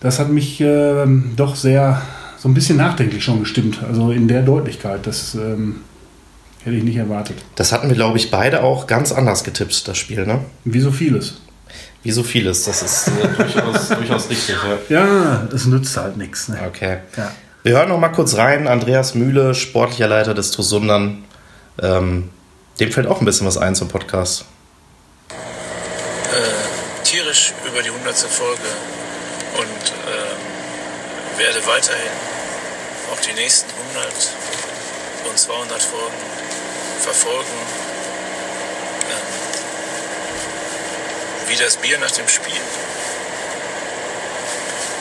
das 0.00 0.18
hat 0.18 0.30
mich 0.30 0.60
äh, 0.60 1.06
doch 1.36 1.56
sehr, 1.56 2.00
so 2.38 2.48
ein 2.48 2.54
bisschen 2.54 2.76
nachdenklich 2.76 3.24
schon 3.24 3.40
gestimmt. 3.40 3.80
Also 3.86 4.10
in 4.10 4.28
der 4.28 4.42
Deutlichkeit, 4.42 5.06
das 5.06 5.34
ähm, 5.34 5.76
hätte 6.64 6.76
ich 6.76 6.84
nicht 6.84 6.96
erwartet. 6.96 7.36
Das 7.54 7.72
hatten 7.72 7.88
wir, 7.88 7.94
glaube 7.96 8.18
ich, 8.18 8.30
beide 8.30 8.62
auch 8.62 8.86
ganz 8.86 9.12
anders 9.12 9.44
getippt, 9.44 9.86
das 9.88 9.96
Spiel, 9.96 10.26
ne? 10.26 10.40
Wie 10.64 10.80
so 10.80 10.90
vieles. 10.90 11.40
Wie 12.02 12.12
so 12.12 12.22
vieles, 12.22 12.64
das 12.64 12.82
ist 12.82 13.08
äh, 13.08 13.28
durchaus, 13.36 13.88
durchaus 13.88 14.28
richtig, 14.30 14.56
ja. 14.90 15.04
Ja, 15.04 15.48
es 15.54 15.66
nützt 15.66 15.96
halt 15.96 16.16
nichts. 16.16 16.48
Ne? 16.48 16.58
Okay. 16.66 16.98
Ja. 17.16 17.32
Wir 17.62 17.72
hören 17.78 17.88
noch 17.88 17.98
mal 17.98 18.10
kurz 18.10 18.36
rein. 18.36 18.68
Andreas 18.68 19.14
Mühle, 19.14 19.54
sportlicher 19.54 20.06
Leiter 20.08 20.34
des 20.34 20.50
TuS 20.50 20.68
Sundern. 20.68 21.24
Ähm, 21.80 22.30
dem 22.78 22.92
fällt 22.92 23.06
auch 23.06 23.20
ein 23.20 23.24
bisschen 23.24 23.46
was 23.46 23.56
ein 23.56 23.74
zum 23.74 23.88
Podcast. 23.88 24.44
äh, 25.30 27.04
tierisch 27.04 27.52
über 27.66 27.82
die 27.82 27.90
100. 27.90 28.14
Folge 28.16 28.68
und 29.56 29.92
ähm, 30.08 31.38
werde 31.38 31.66
weiterhin 31.66 32.12
auch 33.12 33.20
die 33.20 33.32
nächsten 33.34 33.70
100 33.94 34.12
und 35.30 35.38
200 35.38 35.82
Folgen 35.82 36.14
verfolgen. 37.00 37.58
Wie 41.54 41.62
das 41.62 41.76
Bier 41.76 41.96
nach 41.98 42.10
dem 42.10 42.26
Spiel. 42.26 42.60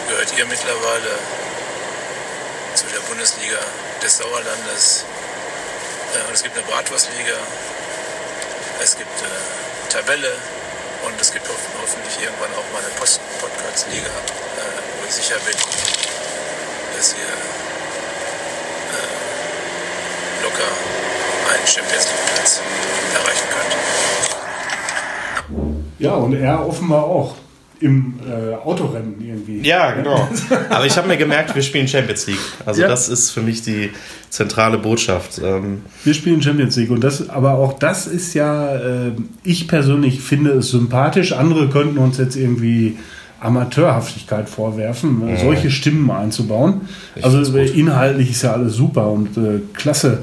Gehört 0.07 0.38
ihr 0.38 0.45
mittlerweile 0.45 1.17
zu 2.75 2.86
der 2.93 3.00
Bundesliga 3.10 3.57
des 4.03 4.17
Sauerlandes? 4.17 5.05
Äh, 6.13 6.31
es 6.31 6.43
gibt 6.43 6.55
eine 6.55 6.63
Bratwurstliga, 6.67 7.33
es 8.83 8.95
gibt 8.95 9.22
äh, 9.22 9.89
Tabelle 9.91 10.31
und 11.05 11.19
es 11.19 11.33
gibt 11.33 11.48
hoff 11.50 11.57
hoffentlich 11.81 12.22
irgendwann 12.22 12.53
auch 12.53 12.72
mal 12.72 12.86
eine 12.86 12.93
Post 13.00 13.19
Podcast-Liga, 13.41 14.05
äh, 14.05 14.12
wo 15.01 15.07
ich 15.07 15.13
sicher 15.15 15.39
bin, 15.48 15.57
dass 16.95 17.13
ihr 17.13 17.33
locker 20.43 20.69
einen 21.51 21.65
Champions 21.65 22.05
League-Platz 22.05 22.62
erreichen 23.15 23.50
könnt. 23.50 24.02
Ja, 26.03 26.13
und 26.15 26.33
er 26.33 26.67
offenbar 26.67 27.03
auch 27.03 27.36
im 27.79 28.13
äh, 28.25 28.53
Autorennen 28.55 29.15
irgendwie. 29.19 29.67
Ja, 29.67 29.91
genau. 29.91 30.27
Aber 30.69 30.86
ich 30.86 30.95
habe 30.95 31.07
mir 31.07 31.17
gemerkt, 31.17 31.53
wir 31.53 31.62
spielen 31.62 31.88
Champions 31.88 32.27
League. 32.27 32.38
Also 32.65 32.81
Ja. 32.81 32.88
das 32.88 33.10
ist 33.10 33.31
für 33.31 33.41
mich 33.41 33.62
die 33.62 33.89
zentrale 34.29 34.77
Botschaft. 34.77 35.41
Ähm, 35.43 35.81
Wir 36.05 36.13
spielen 36.13 36.41
Champions 36.41 36.77
League 36.77 36.91
und 36.91 37.03
das, 37.03 37.29
aber 37.29 37.53
auch 37.55 37.74
das 37.74 38.07
ist 38.07 38.33
ja, 38.36 38.75
äh, 38.75 39.12
ich 39.43 39.67
persönlich 39.67 40.22
finde 40.22 40.51
es 40.51 40.69
sympathisch. 40.69 41.33
Andere 41.33 41.67
könnten 41.69 41.98
uns 41.98 42.17
jetzt 42.19 42.38
irgendwie 42.38 42.98
Amateurhaftigkeit 43.41 44.48
vorwerfen, 44.50 45.27
äh, 45.27 45.38
solche 45.43 45.69
Stimmen 45.69 46.10
einzubauen. 46.10 46.81
also 47.22 47.39
gut. 47.39 47.55
äh, 47.60 47.65
inhaltlich 47.65 48.31
ist 48.31 48.43
ja 48.43 48.53
alles 48.53 48.75
super 48.75 49.12
und 49.12 49.36
äh, 49.38 49.60
klasse, 49.74 50.19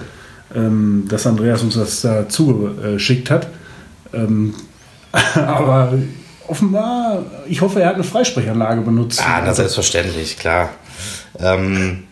ähm, 0.54 1.04
dass 1.08 1.26
Andreas 1.26 1.62
uns 1.62 1.74
das 1.74 2.00
da 2.00 2.26
zugeschickt 2.28 3.30
hat. 3.30 3.48
Ähm, 4.14 4.54
aber 5.34 5.92
offenbar, 6.46 7.24
ich 7.48 7.60
hoffe, 7.60 7.80
er 7.80 7.88
hat 7.88 7.94
eine 7.94 8.04
Freisprechanlage 8.04 8.80
benutzt. 8.82 9.22
Ah, 9.24 9.42
na, 9.44 9.54
selbstverständlich, 9.54 10.38
klar. 10.38 10.70
Ähm, 11.38 12.04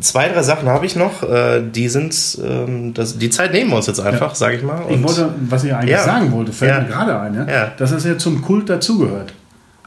zwei, 0.00 0.28
drei 0.28 0.42
Sachen 0.42 0.68
habe 0.68 0.86
ich 0.86 0.96
noch. 0.96 1.22
Äh, 1.22 1.62
die 1.62 1.88
sind, 1.88 2.38
ähm, 2.44 2.94
das, 2.94 3.18
die 3.18 3.30
Zeit 3.30 3.52
nehmen 3.52 3.70
wir 3.70 3.76
uns 3.76 3.86
jetzt 3.86 4.00
einfach, 4.00 4.30
ja. 4.30 4.34
sage 4.34 4.56
ich 4.56 4.62
mal. 4.62 4.82
Und 4.82 4.94
ich 4.94 5.02
wollte, 5.02 5.34
was 5.48 5.64
ich 5.64 5.74
eigentlich 5.74 5.90
ja. 5.90 6.04
sagen 6.04 6.30
wollte, 6.32 6.52
fällt 6.52 6.72
ja. 6.72 6.80
mir 6.80 6.88
gerade 6.88 7.20
ein, 7.20 7.34
ja? 7.34 7.46
ja. 7.48 7.72
dass 7.76 7.90
das 7.90 8.04
ja 8.04 8.18
zum 8.18 8.42
Kult 8.42 8.68
dazugehört. 8.68 9.32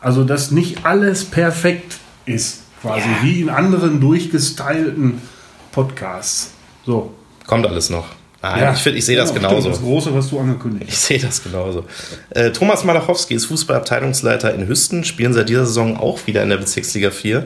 Also, 0.02 0.24
dass 0.24 0.52
nicht 0.52 0.86
alles 0.86 1.24
perfekt 1.24 1.98
ist, 2.26 2.62
quasi 2.82 3.08
wie 3.22 3.42
in 3.42 3.50
anderen 3.50 4.02
durchgestylten 4.02 5.22
Podcasts. 5.72 6.52
So. 6.86 7.14
Kommt 7.48 7.66
alles 7.66 7.90
noch. 7.90 8.08
Nein, 8.44 8.60
ja, 8.60 8.74
ich, 8.74 8.80
find, 8.84 8.98
ich 8.98 9.06
sehe 9.06 9.16
das 9.16 9.34
genau, 9.34 9.48
genauso. 9.48 9.70
Das 9.70 9.80
Große, 9.80 10.14
was 10.14 10.30
du 10.30 10.38
angekündigt 10.38 10.92
hast. 10.92 10.94
Ich 10.94 11.00
sehe 11.00 11.20
das 11.20 11.42
genauso. 11.42 11.86
Äh, 12.32 12.52
Thomas 12.52 12.84
Malachowski 12.84 13.36
ist 13.36 13.46
Fußballabteilungsleiter 13.46 14.54
in 14.54 14.68
Hüsten, 14.68 15.06
spielen 15.06 15.34
seit 15.34 15.48
dieser 15.48 15.66
Saison 15.66 15.98
auch 15.98 16.28
wieder 16.28 16.44
in 16.44 16.50
der 16.50 16.58
Bezirksliga 16.58 17.10
4. 17.10 17.46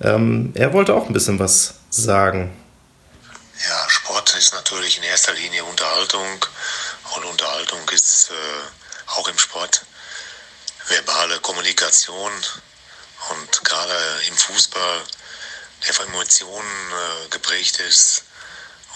Ähm, 0.00 0.52
er 0.54 0.72
wollte 0.72 0.94
auch 0.94 1.06
ein 1.06 1.12
bisschen 1.12 1.38
was 1.38 1.74
sagen. 1.90 2.50
Ja, 3.68 3.90
Sport 3.90 4.34
ist 4.38 4.54
natürlich 4.54 4.96
in 4.96 5.04
erster 5.04 5.34
Linie 5.34 5.64
Unterhaltung 5.64 6.46
und 7.14 7.24
Unterhaltung 7.26 7.80
ist 7.92 8.30
äh, 8.30 9.10
auch 9.18 9.28
im 9.28 9.36
Sport 9.36 9.84
verbale 10.88 11.40
Kommunikation 11.40 12.32
und 13.30 13.64
gerade 13.64 13.92
im 14.28 14.34
Fußball, 14.34 15.02
der 15.86 15.92
von 15.92 16.06
Emotionen 16.06 16.90
äh, 16.90 17.28
geprägt 17.28 17.80
ist, 17.86 18.24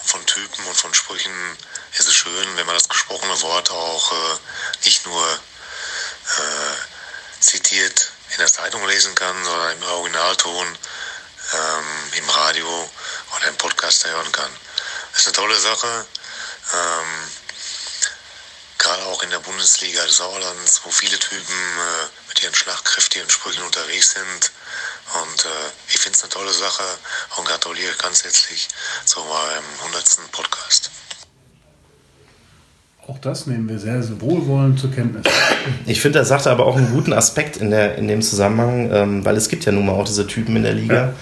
von 0.07 0.25
Typen 0.25 0.65
und 0.65 0.75
von 0.75 0.93
Sprüchen 0.93 1.57
ist 1.97 2.07
es 2.07 2.13
schön, 2.13 2.57
wenn 2.57 2.65
man 2.65 2.75
das 2.75 2.89
gesprochene 2.89 3.41
Wort 3.41 3.71
auch 3.71 4.11
äh, 4.11 4.85
nicht 4.85 5.05
nur 5.05 5.33
äh, 5.33 7.39
zitiert 7.39 8.11
in 8.31 8.37
der 8.37 8.51
Zeitung 8.51 8.85
lesen 8.87 9.15
kann, 9.15 9.43
sondern 9.43 9.77
im 9.77 9.83
Originalton 9.83 10.77
ähm, 11.53 12.13
im 12.17 12.29
Radio 12.29 12.89
oder 13.35 13.47
im 13.47 13.57
Podcast 13.57 14.05
hören 14.05 14.31
kann. 14.31 14.51
Das 15.11 15.21
ist 15.21 15.27
eine 15.27 15.35
tolle 15.35 15.59
Sache. 15.59 16.05
Ähm, 16.73 17.31
gerade 18.77 19.05
auch 19.05 19.23
in 19.23 19.29
der 19.29 19.39
Bundesliga 19.39 20.05
des 20.05 20.17
Sauerlands, 20.17 20.81
wo 20.83 20.91
viele 20.91 21.17
Typen 21.17 21.53
äh, 21.53 22.07
mit 22.27 22.43
ihren 22.43 22.55
schlagkräftigen 22.55 23.29
Sprüchen 23.29 23.63
unterwegs 23.63 24.11
sind. 24.11 24.51
Und 25.13 25.45
äh, 25.45 25.49
ich 25.89 25.97
finde 25.99 26.17
es 26.17 26.23
eine 26.23 26.31
tolle 26.31 26.51
Sache 26.51 26.83
und 27.37 27.47
gratuliere 27.47 27.93
ganz 28.01 28.23
herzlich 28.23 28.67
zu 29.05 29.19
meinem 29.19 29.63
100. 29.85 30.31
Podcast. 30.31 30.91
Auch 33.07 33.19
das 33.19 33.47
nehmen 33.47 33.69
wir 33.69 33.79
sehr, 33.79 34.03
sehr 34.03 34.19
wohlwollend 34.19 34.79
zur 34.79 34.91
Kenntnis. 34.91 35.23
Ich 35.85 36.01
finde, 36.01 36.19
er 36.19 36.25
sagte 36.25 36.51
aber 36.51 36.65
auch 36.65 36.75
einen 36.75 36.91
guten 36.91 37.13
Aspekt 37.13 37.55
in, 37.55 37.71
der, 37.71 37.95
in 37.95 38.09
dem 38.09 38.21
Zusammenhang, 38.21 38.91
ähm, 38.91 39.25
weil 39.25 39.37
es 39.37 39.47
gibt 39.47 39.63
ja 39.63 39.71
nun 39.71 39.85
mal 39.85 39.93
auch 39.93 40.03
diese 40.03 40.27
Typen 40.27 40.57
in 40.57 40.63
der 40.63 40.73
Liga. 40.73 40.93
Ja. 40.93 41.13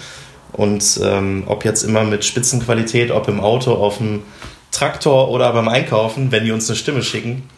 Und 0.52 0.98
ähm, 1.02 1.44
ob 1.46 1.64
jetzt 1.64 1.84
immer 1.84 2.02
mit 2.02 2.24
Spitzenqualität, 2.24 3.12
ob 3.12 3.28
im 3.28 3.38
Auto, 3.38 3.72
auf 3.74 3.98
dem 3.98 4.24
Traktor 4.72 5.30
oder 5.30 5.52
beim 5.52 5.68
Einkaufen, 5.68 6.32
wenn 6.32 6.44
die 6.44 6.50
uns 6.50 6.68
eine 6.68 6.76
Stimme 6.76 7.04
schicken, 7.04 7.48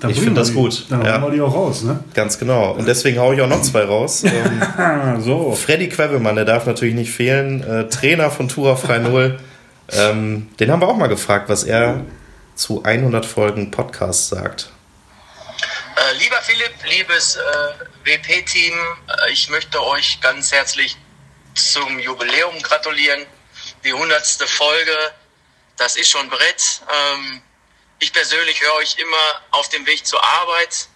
dann 0.00 0.10
ich 0.10 0.20
finde 0.20 0.40
das 0.40 0.54
gut. 0.54 0.86
Dann 0.90 1.04
ja. 1.04 1.14
hauen 1.14 1.22
wir 1.22 1.30
die 1.30 1.40
auch 1.40 1.52
raus, 1.52 1.82
ne? 1.82 2.04
Ganz 2.14 2.38
genau. 2.38 2.72
Und 2.72 2.86
deswegen 2.86 3.18
haue 3.18 3.34
ich 3.34 3.40
auch 3.40 3.48
noch 3.48 3.62
zwei 3.62 3.82
raus. 3.82 4.22
ähm, 4.78 5.20
so. 5.20 5.52
Freddy 5.52 5.88
Quevelmann, 5.88 6.36
der 6.36 6.44
darf 6.44 6.66
natürlich 6.66 6.94
nicht 6.94 7.10
fehlen. 7.10 7.64
Äh, 7.64 7.88
Trainer 7.88 8.30
von 8.30 8.48
Tura 8.48 8.76
Frei 8.76 8.98
Null. 8.98 9.40
Ähm, 9.90 10.50
den 10.60 10.70
haben 10.70 10.80
wir 10.80 10.88
auch 10.88 10.96
mal 10.96 11.08
gefragt, 11.08 11.48
was 11.48 11.64
er 11.64 12.04
zu 12.54 12.84
100 12.84 13.26
Folgen 13.26 13.70
Podcast 13.70 14.28
sagt. 14.28 14.70
Äh, 15.96 16.22
lieber 16.22 16.36
Philipp, 16.42 16.74
liebes 16.88 17.36
äh, 17.36 17.40
WP-Team, 18.04 18.74
äh, 18.74 19.32
ich 19.32 19.50
möchte 19.50 19.82
euch 19.84 20.20
ganz 20.20 20.52
herzlich 20.52 20.96
zum 21.54 21.98
Jubiläum 21.98 22.60
gratulieren. 22.62 23.26
Die 23.84 23.92
100. 23.92 24.24
Folge, 24.46 24.92
das 25.76 25.96
ist 25.96 26.08
schon 26.08 26.28
Brett. 26.28 26.82
Ähm, 26.88 27.42
ich 27.98 28.12
persönlich 28.12 28.60
höre 28.60 28.74
euch 28.74 28.96
immer 28.98 29.42
auf 29.50 29.68
dem 29.68 29.84
Weg 29.86 30.06
zur 30.06 30.22
Arbeit, 30.22 30.88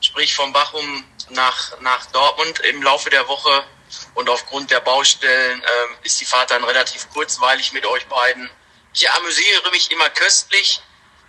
sprich 0.00 0.34
vom 0.34 0.52
Bachum 0.52 1.04
nach, 1.30 1.78
nach 1.80 2.06
Dortmund 2.06 2.60
im 2.60 2.82
Laufe 2.82 3.10
der 3.10 3.26
Woche. 3.28 3.64
Und 4.14 4.28
aufgrund 4.28 4.70
der 4.70 4.80
Baustellen 4.80 5.62
ähm, 5.62 5.96
ist 6.02 6.20
die 6.20 6.24
Fahrt 6.24 6.50
dann 6.50 6.64
relativ 6.64 7.08
kurzweilig 7.10 7.72
mit 7.72 7.86
euch 7.86 8.06
beiden. 8.06 8.50
Ich 8.92 9.10
amüsiere 9.12 9.70
mich 9.70 9.90
immer 9.90 10.10
köstlich, 10.10 10.80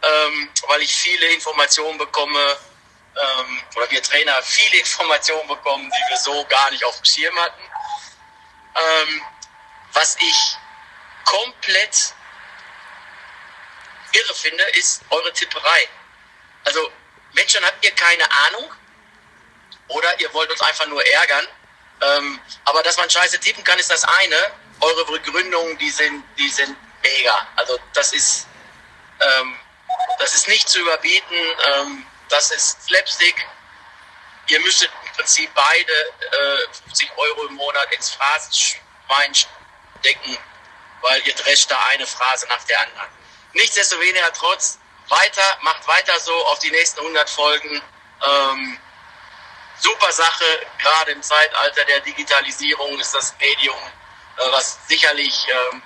ähm, 0.01 0.49
weil 0.67 0.81
ich 0.81 0.93
viele 0.95 1.27
Informationen 1.27 1.97
bekomme, 1.97 2.57
ähm, 3.15 3.61
oder 3.75 3.89
wir 3.91 4.01
Trainer 4.01 4.41
viele 4.43 4.77
Informationen 4.79 5.47
bekommen, 5.47 5.89
die 5.89 6.11
wir 6.11 6.17
so 6.17 6.45
gar 6.45 6.71
nicht 6.71 6.83
auf 6.83 6.95
dem 6.97 7.05
Schirm 7.05 7.39
hatten. 7.39 7.61
Ähm, 8.75 9.21
was 9.93 10.15
ich 10.19 10.57
komplett 11.25 12.13
irre 14.13 14.35
finde, 14.35 14.63
ist 14.75 15.01
eure 15.09 15.31
Tipperei. 15.33 15.89
Also, 16.65 16.91
Menschen, 17.33 17.63
habt 17.65 17.83
ihr 17.83 17.91
keine 17.91 18.29
Ahnung? 18.47 18.71
Oder 19.89 20.19
ihr 20.19 20.33
wollt 20.33 20.49
uns 20.51 20.61
einfach 20.61 20.87
nur 20.87 21.05
ärgern? 21.05 21.47
Ähm, 22.01 22.39
aber 22.65 22.83
dass 22.83 22.97
man 22.97 23.09
scheiße 23.09 23.39
tippen 23.39 23.63
kann, 23.63 23.79
ist 23.79 23.89
das 23.89 24.03
eine. 24.03 24.51
Eure 24.79 25.05
Begründungen, 25.05 25.77
die 25.77 25.89
sind, 25.89 26.23
die 26.37 26.49
sind 26.49 26.75
mega. 27.01 27.47
Also, 27.55 27.79
das 27.93 28.13
ist, 28.13 28.47
ähm, 29.19 29.59
das 30.19 30.35
ist 30.35 30.47
nicht 30.47 30.67
zu 30.69 30.79
überbieten. 30.79 31.37
Ähm, 31.73 32.05
das 32.29 32.51
ist 32.51 32.83
Slapstick. 32.83 33.35
Ihr 34.47 34.59
müsstet 34.61 34.91
im 35.05 35.13
Prinzip 35.13 35.49
beide 35.53 35.91
äh, 35.91 36.73
50 36.85 37.11
Euro 37.17 37.47
im 37.47 37.55
Monat 37.55 37.91
ins 37.93 38.11
Phrasenschwein 38.11 39.33
stecken, 39.99 40.37
weil 41.01 41.25
ihr 41.27 41.33
drescht 41.35 41.69
da 41.69 41.81
eine 41.87 42.05
Phrase 42.05 42.47
nach 42.47 42.63
der 42.63 42.81
anderen. 42.81 43.09
Nichtsdestoweniger 43.53 44.31
trotz, 44.33 44.79
weiter, 45.09 45.57
macht 45.61 45.87
weiter 45.87 46.19
so 46.19 46.33
auf 46.47 46.59
die 46.59 46.71
nächsten 46.71 46.99
100 46.99 47.29
Folgen. 47.29 47.81
Ähm, 48.25 48.79
super 49.79 50.11
Sache, 50.11 50.45
gerade 50.79 51.11
im 51.11 51.21
Zeitalter 51.21 51.85
der 51.85 52.01
Digitalisierung 52.01 52.99
ist 52.99 53.13
das 53.13 53.33
Medium, 53.39 53.77
äh, 54.37 54.51
was 54.51 54.77
sicherlich 54.87 55.47
ähm, 55.49 55.81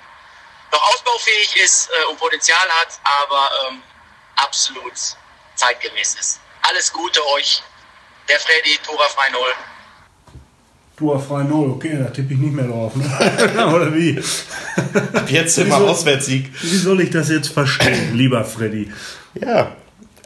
noch 0.71 0.93
ausbaufähig 0.93 1.55
ist 1.57 1.89
äh, 1.89 2.05
und 2.05 2.17
Potenzial 2.17 2.69
hat, 2.79 2.99
aber 3.03 3.51
ähm, 3.67 3.83
absolut 4.37 4.93
zeitgemäß 5.55 6.15
ist. 6.15 6.39
Alles 6.63 6.91
Gute 6.91 7.25
euch, 7.27 7.63
der 8.27 8.39
Freddy, 8.39 8.77
Tora 8.79 9.07
frei 9.09 9.29
Tora 10.97 11.17
frei 11.17 11.43
null, 11.43 11.71
okay, 11.71 11.97
da 11.97 12.05
tippe 12.05 12.33
ich 12.33 12.39
nicht 12.39 12.53
mehr 12.53 12.67
drauf, 12.67 12.95
ne? 12.95 13.05
Oder 13.75 13.93
wie? 13.93 14.19
Jetzt 15.27 15.57
immer 15.57 15.77
Auswärtssieg. 15.77 16.51
Wie 16.61 16.77
soll 16.77 17.01
ich 17.01 17.09
das 17.09 17.29
jetzt 17.29 17.47
verstehen, 17.47 18.15
lieber 18.15 18.43
Freddy? 18.43 18.91
Ja, 19.39 19.71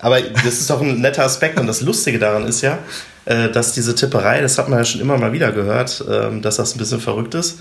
aber 0.02 0.20
das 0.22 0.60
ist 0.60 0.70
doch 0.70 0.82
ein 0.82 1.00
netter 1.00 1.24
Aspekt 1.24 1.60
und 1.60 1.68
das 1.68 1.82
Lustige 1.82 2.20
daran 2.20 2.46
ist 2.46 2.62
ja, 2.62 2.80
äh, 3.26 3.50
dass 3.50 3.74
diese 3.74 3.96
Tipperei, 3.96 4.42
das 4.42 4.58
hat 4.58 4.68
man 4.70 4.80
ja 4.80 4.86
schon 4.86 5.02
immer 5.02 5.18
mal 5.18 5.32
wieder 5.32 5.52
gehört, 5.52 6.04
ähm, 6.12 6.42
dass 6.42 6.58
das 6.58 6.76
ein 6.76 6.78
bisschen 6.78 7.00
verrückt 7.00 7.36
ist. 7.36 7.60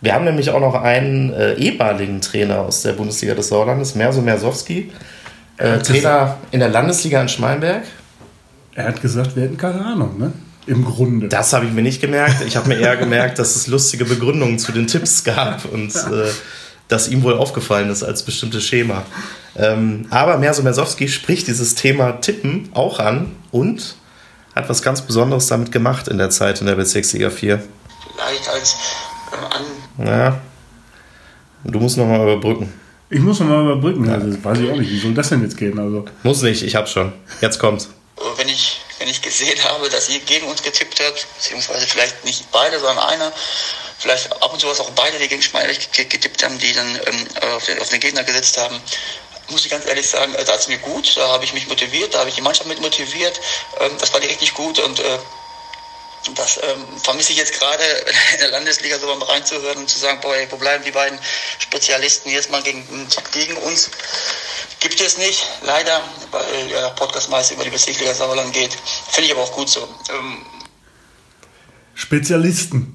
Wir 0.00 0.14
haben 0.14 0.24
nämlich 0.24 0.50
auch 0.50 0.60
noch 0.60 0.74
einen 0.74 1.32
äh, 1.32 1.54
ehemaligen 1.54 2.20
Trainer 2.20 2.60
aus 2.60 2.82
der 2.82 2.92
Bundesliga 2.92 3.34
des 3.34 3.48
Sauerlandes, 3.48 3.94
Merso 3.94 4.20
Mersowski, 4.20 4.92
äh, 5.58 5.78
Trainer 5.78 6.38
in 6.50 6.60
der 6.60 6.68
Landesliga 6.68 7.20
in 7.20 7.28
Schmalenberg. 7.28 7.84
Er 8.74 8.88
hat 8.88 9.00
gesagt, 9.00 9.36
wir 9.36 9.44
hätten 9.44 9.56
keine 9.56 9.84
Ahnung, 9.84 10.18
ne? 10.18 10.32
Im 10.66 10.84
Grunde. 10.84 11.28
Das 11.28 11.52
habe 11.52 11.66
ich 11.66 11.72
mir 11.72 11.82
nicht 11.82 12.00
gemerkt. 12.00 12.42
Ich 12.46 12.56
habe 12.56 12.68
mir 12.68 12.78
eher 12.78 12.96
gemerkt, 12.96 13.38
dass 13.38 13.54
es 13.54 13.66
lustige 13.66 14.04
Begründungen 14.04 14.58
zu 14.58 14.72
den 14.72 14.86
Tipps 14.86 15.22
gab 15.22 15.64
und 15.64 15.94
äh, 15.94 16.30
dass 16.88 17.08
ihm 17.08 17.22
wohl 17.22 17.34
aufgefallen 17.34 17.90
ist 17.90 18.02
als 18.02 18.22
bestimmtes 18.22 18.64
Schema. 18.64 19.04
Ähm, 19.56 20.06
aber 20.10 20.38
Merso 20.38 20.62
Mersowski 20.62 21.08
spricht 21.08 21.46
dieses 21.46 21.74
Thema 21.74 22.20
Tippen 22.20 22.68
auch 22.74 22.98
an 22.98 23.32
und 23.50 23.96
hat 24.54 24.68
was 24.68 24.82
ganz 24.82 25.02
Besonderes 25.02 25.46
damit 25.46 25.70
gemacht 25.70 26.08
in 26.08 26.18
der 26.18 26.30
Zeit 26.30 26.60
in 26.60 26.66
der 26.66 26.74
Bezirksliga 26.74 27.30
4. 27.30 27.62
Vielleicht 28.16 28.48
als 28.48 28.76
ähm, 29.32 29.98
an. 29.98 30.06
Ja. 30.06 30.40
Du 31.64 31.80
musst 31.80 31.96
nochmal 31.96 32.22
überbrücken. 32.22 32.72
Ich 33.08 33.20
muss 33.20 33.38
nochmal 33.40 33.64
überbrücken, 33.64 34.06
ja. 34.06 34.14
also 34.14 34.44
weiß 34.44 34.58
ich 34.58 34.70
auch 34.70 34.76
nicht, 34.76 34.90
wie 34.90 34.98
soll 34.98 35.14
das 35.14 35.28
denn 35.28 35.42
jetzt 35.42 35.56
gehen? 35.56 35.78
Also. 35.78 36.04
Muss 36.22 36.42
nicht, 36.42 36.62
ich 36.62 36.74
hab's 36.74 36.90
schon. 36.90 37.12
Jetzt 37.40 37.58
kommt's. 37.58 37.88
Wenn 38.36 38.48
ich, 38.48 38.80
wenn 38.98 39.08
ich 39.08 39.22
gesehen 39.22 39.62
habe, 39.64 39.88
dass 39.88 40.08
ihr 40.08 40.20
gegen 40.20 40.46
uns 40.46 40.62
getippt 40.62 41.00
habt, 41.00 41.26
beziehungsweise 41.36 41.86
vielleicht 41.86 42.24
nicht 42.24 42.50
beide, 42.50 42.78
sondern 42.78 42.98
einer, 42.98 43.32
vielleicht 43.98 44.32
ab 44.42 44.52
und 44.52 44.60
zu 44.60 44.68
was 44.68 44.80
auch 44.80 44.90
beide, 44.90 45.18
die 45.18 45.28
gegen 45.28 45.42
Schmeidig 45.42 45.90
getippt 45.92 46.42
haben, 46.42 46.58
die 46.58 46.72
dann 46.72 47.00
ähm, 47.06 47.28
auf, 47.54 47.64
den, 47.64 47.80
auf 47.80 47.88
den 47.88 48.00
Gegner 48.00 48.24
gesetzt 48.24 48.56
haben, 48.58 48.80
muss 49.48 49.64
ich 49.64 49.70
ganz 49.70 49.86
ehrlich 49.86 50.08
sagen, 50.08 50.32
da 50.32 50.52
hat 50.52 50.60
es 50.60 50.68
mir 50.68 50.78
gut, 50.78 51.16
da 51.16 51.28
habe 51.28 51.44
ich 51.44 51.52
mich 51.52 51.68
motiviert, 51.68 52.14
da 52.14 52.20
habe 52.20 52.28
ich 52.28 52.34
die 52.34 52.42
Mannschaft 52.42 52.68
mit 52.68 52.80
motiviert, 52.80 53.40
ähm, 53.80 53.92
das 53.98 54.12
war 54.12 54.20
richtig 54.20 54.54
gut 54.54 54.78
und 54.78 54.98
äh, 54.98 55.18
das 56.34 56.58
ähm, 56.58 56.84
vermisse 57.02 57.32
ich 57.32 57.38
jetzt 57.38 57.58
gerade 57.58 57.82
in 58.34 58.40
der 58.40 58.50
Landesliga 58.50 58.98
so 58.98 59.06
mal 59.14 59.24
reinzuhören 59.26 59.78
und 59.78 59.88
zu 59.88 59.98
sagen, 59.98 60.18
boah, 60.20 60.34
ey, 60.36 60.46
wo 60.50 60.56
bleiben 60.56 60.84
die 60.84 60.90
beiden 60.90 61.18
Spezialisten 61.58 62.30
jetzt 62.30 62.50
mal 62.50 62.62
gegen, 62.62 62.84
gegen 63.32 63.56
uns? 63.58 63.90
Gibt 64.80 65.00
es 65.00 65.18
nicht, 65.18 65.46
leider, 65.62 66.02
weil 66.30 66.68
der 66.68 66.90
Podcast 66.90 67.30
meist 67.30 67.50
über 67.50 67.64
die 67.64 67.70
Bezirksliga 67.70 68.12
Sauerland 68.14 68.52
geht. 68.52 68.76
Finde 69.10 69.28
ich 69.28 69.32
aber 69.32 69.44
auch 69.44 69.52
gut 69.52 69.68
so. 69.68 69.88
Ähm, 70.10 70.44
Spezialisten. 71.94 72.92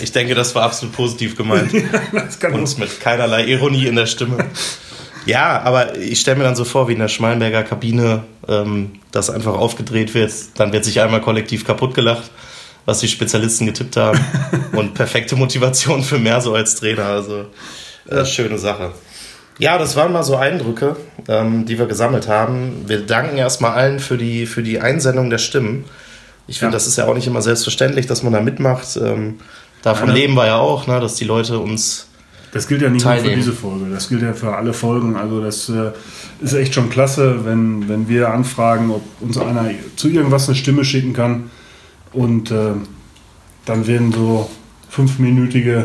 Ich 0.00 0.12
denke, 0.12 0.34
das 0.34 0.54
war 0.54 0.62
absolut 0.62 0.94
positiv 0.94 1.36
gemeint. 1.36 1.72
das 2.12 2.38
kann 2.38 2.52
Und 2.52 2.78
mit 2.78 3.00
keinerlei 3.00 3.44
Ironie 3.44 3.86
in 3.86 3.96
der 3.96 4.06
Stimme. 4.06 4.50
Ja, 5.26 5.60
aber 5.62 5.96
ich 5.98 6.20
stelle 6.20 6.38
mir 6.38 6.44
dann 6.44 6.56
so 6.56 6.64
vor, 6.64 6.88
wie 6.88 6.92
in 6.92 6.98
der 7.00 7.08
Schmalenberger 7.08 7.64
Kabine 7.64 8.22
ähm, 8.48 8.92
das 9.12 9.28
einfach 9.28 9.54
aufgedreht 9.54 10.14
wird. 10.14 10.32
Dann 10.56 10.72
wird 10.72 10.84
sich 10.84 11.00
einmal 11.00 11.20
kollektiv 11.20 11.64
kaputt 11.66 11.94
gelacht, 11.94 12.30
was 12.84 13.00
die 13.00 13.08
Spezialisten 13.08 13.66
getippt 13.66 13.96
haben. 13.96 14.20
Und 14.72 14.94
perfekte 14.94 15.34
Motivation 15.36 16.02
für 16.02 16.18
mehr 16.18 16.40
so 16.40 16.54
als 16.54 16.76
Trainer. 16.76 17.06
Also 17.06 17.46
äh, 18.08 18.24
schöne 18.24 18.56
Sache. 18.58 18.92
Ja, 19.58 19.78
das 19.78 19.96
waren 19.96 20.12
mal 20.12 20.22
so 20.22 20.36
Eindrücke, 20.36 20.96
ähm, 21.28 21.64
die 21.66 21.78
wir 21.78 21.86
gesammelt 21.86 22.28
haben. 22.28 22.84
Wir 22.86 23.00
danken 23.00 23.38
erstmal 23.38 23.72
allen 23.72 23.98
für 24.00 24.18
die, 24.18 24.46
für 24.46 24.62
die 24.62 24.80
Einsendung 24.80 25.30
der 25.30 25.38
Stimmen. 25.38 25.86
Ich 26.46 26.58
finde, 26.60 26.72
Ja. 26.72 26.76
das 26.76 26.86
ist 26.86 26.96
ja 26.98 27.06
auch 27.06 27.14
nicht 27.14 27.26
immer 27.26 27.42
selbstverständlich, 27.42 28.06
dass 28.06 28.22
man 28.22 28.32
da 28.32 28.40
mitmacht. 28.40 28.96
Ähm, 28.96 29.40
davon 29.82 30.08
Ja, 30.08 30.14
ne? 30.14 30.20
leben 30.20 30.34
wir 30.34 30.46
ja 30.46 30.58
auch, 30.58 30.86
ne, 30.86 31.00
dass 31.00 31.14
die 31.14 31.24
Leute 31.24 31.58
uns 31.58 32.05
Das 32.56 32.68
gilt 32.68 32.80
ja 32.80 32.88
nicht 32.88 33.04
nur 33.04 33.12
für 33.12 33.18
Teilnehmen. 33.18 33.42
diese 33.42 33.52
Folge, 33.52 33.84
das 33.90 34.08
gilt 34.08 34.22
ja 34.22 34.32
für 34.32 34.56
alle 34.56 34.72
Folgen. 34.72 35.14
Also 35.16 35.42
das 35.42 35.68
äh, 35.68 35.92
ist 36.40 36.54
echt 36.54 36.72
schon 36.72 36.88
klasse, 36.88 37.44
wenn, 37.44 37.86
wenn 37.86 38.08
wir 38.08 38.30
anfragen, 38.30 38.90
ob 38.90 39.02
uns 39.20 39.36
einer 39.36 39.70
zu 39.96 40.08
irgendwas 40.08 40.48
eine 40.48 40.56
Stimme 40.56 40.84
schicken 40.84 41.12
kann. 41.12 41.50
Und 42.12 42.50
äh, 42.50 42.72
dann 43.66 43.86
werden 43.86 44.10
so 44.10 44.48
fünfminütige 44.88 45.84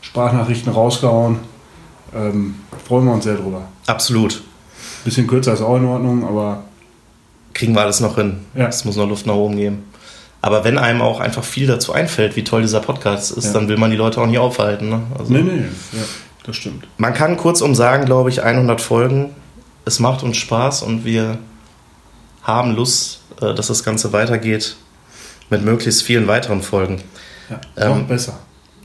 Sprachnachrichten 0.00 0.72
rausgehauen. 0.72 1.38
Ähm, 2.14 2.54
freuen 2.86 3.06
wir 3.06 3.14
uns 3.14 3.24
sehr 3.24 3.36
drüber. 3.36 3.66
absolut 3.86 4.44
Bisschen 5.04 5.26
kürzer 5.26 5.54
ist 5.54 5.62
auch 5.62 5.76
in 5.76 5.84
Ordnung, 5.86 6.24
aber 6.24 6.62
kriegen 7.52 7.74
wir 7.74 7.80
alles 7.80 7.98
noch 7.98 8.14
hin. 8.14 8.38
Ja. 8.54 8.68
Es 8.68 8.84
muss 8.84 8.94
noch 8.94 9.08
Luft 9.08 9.26
nach 9.26 9.34
oben 9.34 9.56
geben. 9.56 9.82
Aber 10.44 10.64
wenn 10.64 10.76
einem 10.76 11.00
auch 11.02 11.20
einfach 11.20 11.44
viel 11.44 11.66
dazu 11.68 11.92
einfällt, 11.92 12.34
wie 12.36 12.42
toll 12.44 12.62
dieser 12.62 12.80
Podcast 12.80 13.30
ist, 13.30 13.46
Ja. 13.46 13.52
dann 13.52 13.68
will 13.68 13.76
man 13.76 13.90
die 13.92 13.96
Leute 13.96 14.20
auch 14.20 14.26
nicht 14.26 14.38
aufhalten. 14.38 14.88
Ne? 14.88 15.02
Also 15.18 15.32
nee, 15.32 15.42
nee, 15.42 15.62
ja, 15.92 16.02
das 16.44 16.56
stimmt. 16.56 16.84
Man 16.98 17.14
kann 17.14 17.36
kurzum 17.36 17.74
sagen, 17.76 18.04
glaube 18.06 18.28
ich, 18.30 18.42
100 18.42 18.80
Folgen. 18.80 19.30
Es 19.84 20.00
macht 20.00 20.22
uns 20.24 20.36
Spaß 20.36 20.82
und 20.82 21.04
wir 21.04 21.38
haben 22.42 22.74
Lust, 22.74 23.20
äh, 23.40 23.54
dass 23.54 23.68
das 23.68 23.84
Ganze 23.84 24.12
weitergeht 24.12 24.76
mit 25.48 25.64
möglichst 25.64 26.02
vielen 26.02 26.26
weiteren 26.26 26.60
Folgen. 26.62 27.02
Ja, 27.48 27.60
Ähm, 27.90 27.98
noch 28.00 28.06
besser. 28.08 28.38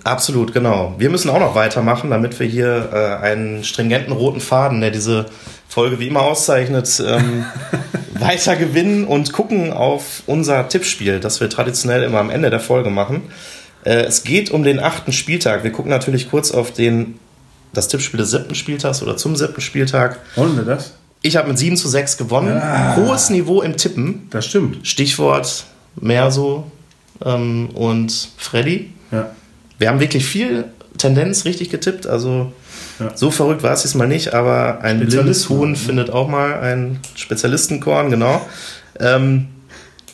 Absolut, 0.04 0.54
genau. 0.54 0.94
Wir 0.98 1.10
müssen 1.10 1.30
auch 1.30 1.40
noch 1.40 1.56
weitermachen, 1.56 2.10
damit 2.12 2.40
wir 2.40 2.48
hier 2.48 2.90
äh, 2.94 3.24
einen 3.26 3.64
stringenten 3.64 4.14
roten 4.14 4.40
Faden, 4.42 4.80
der 4.80 4.92
diese 4.92 5.26
Folge 5.68 6.00
wie 6.00 6.08
immer 6.08 6.22
auszeichnet, 6.22 7.02
ähm, 7.06 7.46
weiter 8.14 8.56
gewinnen 8.56 9.06
und 9.06 9.34
gucken 9.34 9.72
auf 9.74 10.24
unser 10.26 10.68
Tippspiel, 10.70 11.20
das 11.20 11.40
wir 11.40 11.50
traditionell 11.50 12.04
immer 12.04 12.20
am 12.20 12.30
Ende 12.30 12.50
der 12.50 12.60
Folge 12.60 12.90
machen. 12.90 13.24
Äh, 13.84 14.06
es 14.06 14.24
geht 14.24 14.52
um 14.52 14.64
den 14.64 14.80
achten 14.80 15.14
Spieltag. 15.14 15.64
Wir 15.64 15.72
gucken 15.72 15.92
natürlich 15.92 16.30
kurz 16.30 16.52
auf 16.52 16.72
den, 16.72 17.20
das 17.74 17.88
Tippspiel 17.88 18.18
des 18.20 18.32
siebten 18.32 18.56
Spieltags 18.56 19.04
oder 19.04 19.18
zum 19.18 19.36
siebten 19.36 19.62
Spieltag. 19.62 20.20
Wollen 20.36 20.56
wir 20.56 20.64
das? 20.64 20.94
Ich 21.22 21.36
habe 21.36 21.50
mit 21.50 21.58
7 21.58 21.78
zu 21.78 21.88
6 21.88 22.18
gewonnen. 22.18 22.62
Hohes 22.96 23.30
Niveau 23.30 23.62
im 23.62 23.76
Tippen. 23.76 24.28
Das 24.30 24.46
stimmt. 24.46 24.88
Stichwort 24.88 25.66
Merso 26.00 26.72
ähm, 27.26 27.70
und 27.74 28.30
Freddy. 28.38 28.94
Ja. 29.12 29.32
Wir 29.78 29.90
haben 29.90 30.00
wirklich 30.00 30.26
viel 30.26 30.66
Tendenz 30.98 31.46
richtig 31.46 31.70
getippt. 31.70 32.08
Also 32.08 32.52
Ja. 33.00 33.12
so 33.16 33.30
verrückt 33.32 33.64
war 33.64 33.74
es 33.74 33.84
diesmal 33.84 34.08
nicht, 34.08 34.34
aber 34.34 34.80
ein 34.82 35.00
blindes 35.00 35.50
Huhn 35.50 35.76
findet 35.76 36.10
auch 36.10 36.28
mal 36.28 36.60
ein 36.62 37.00
Spezialistenkorn, 37.16 38.10
genau. 38.10 38.42
Ähm, 39.00 39.48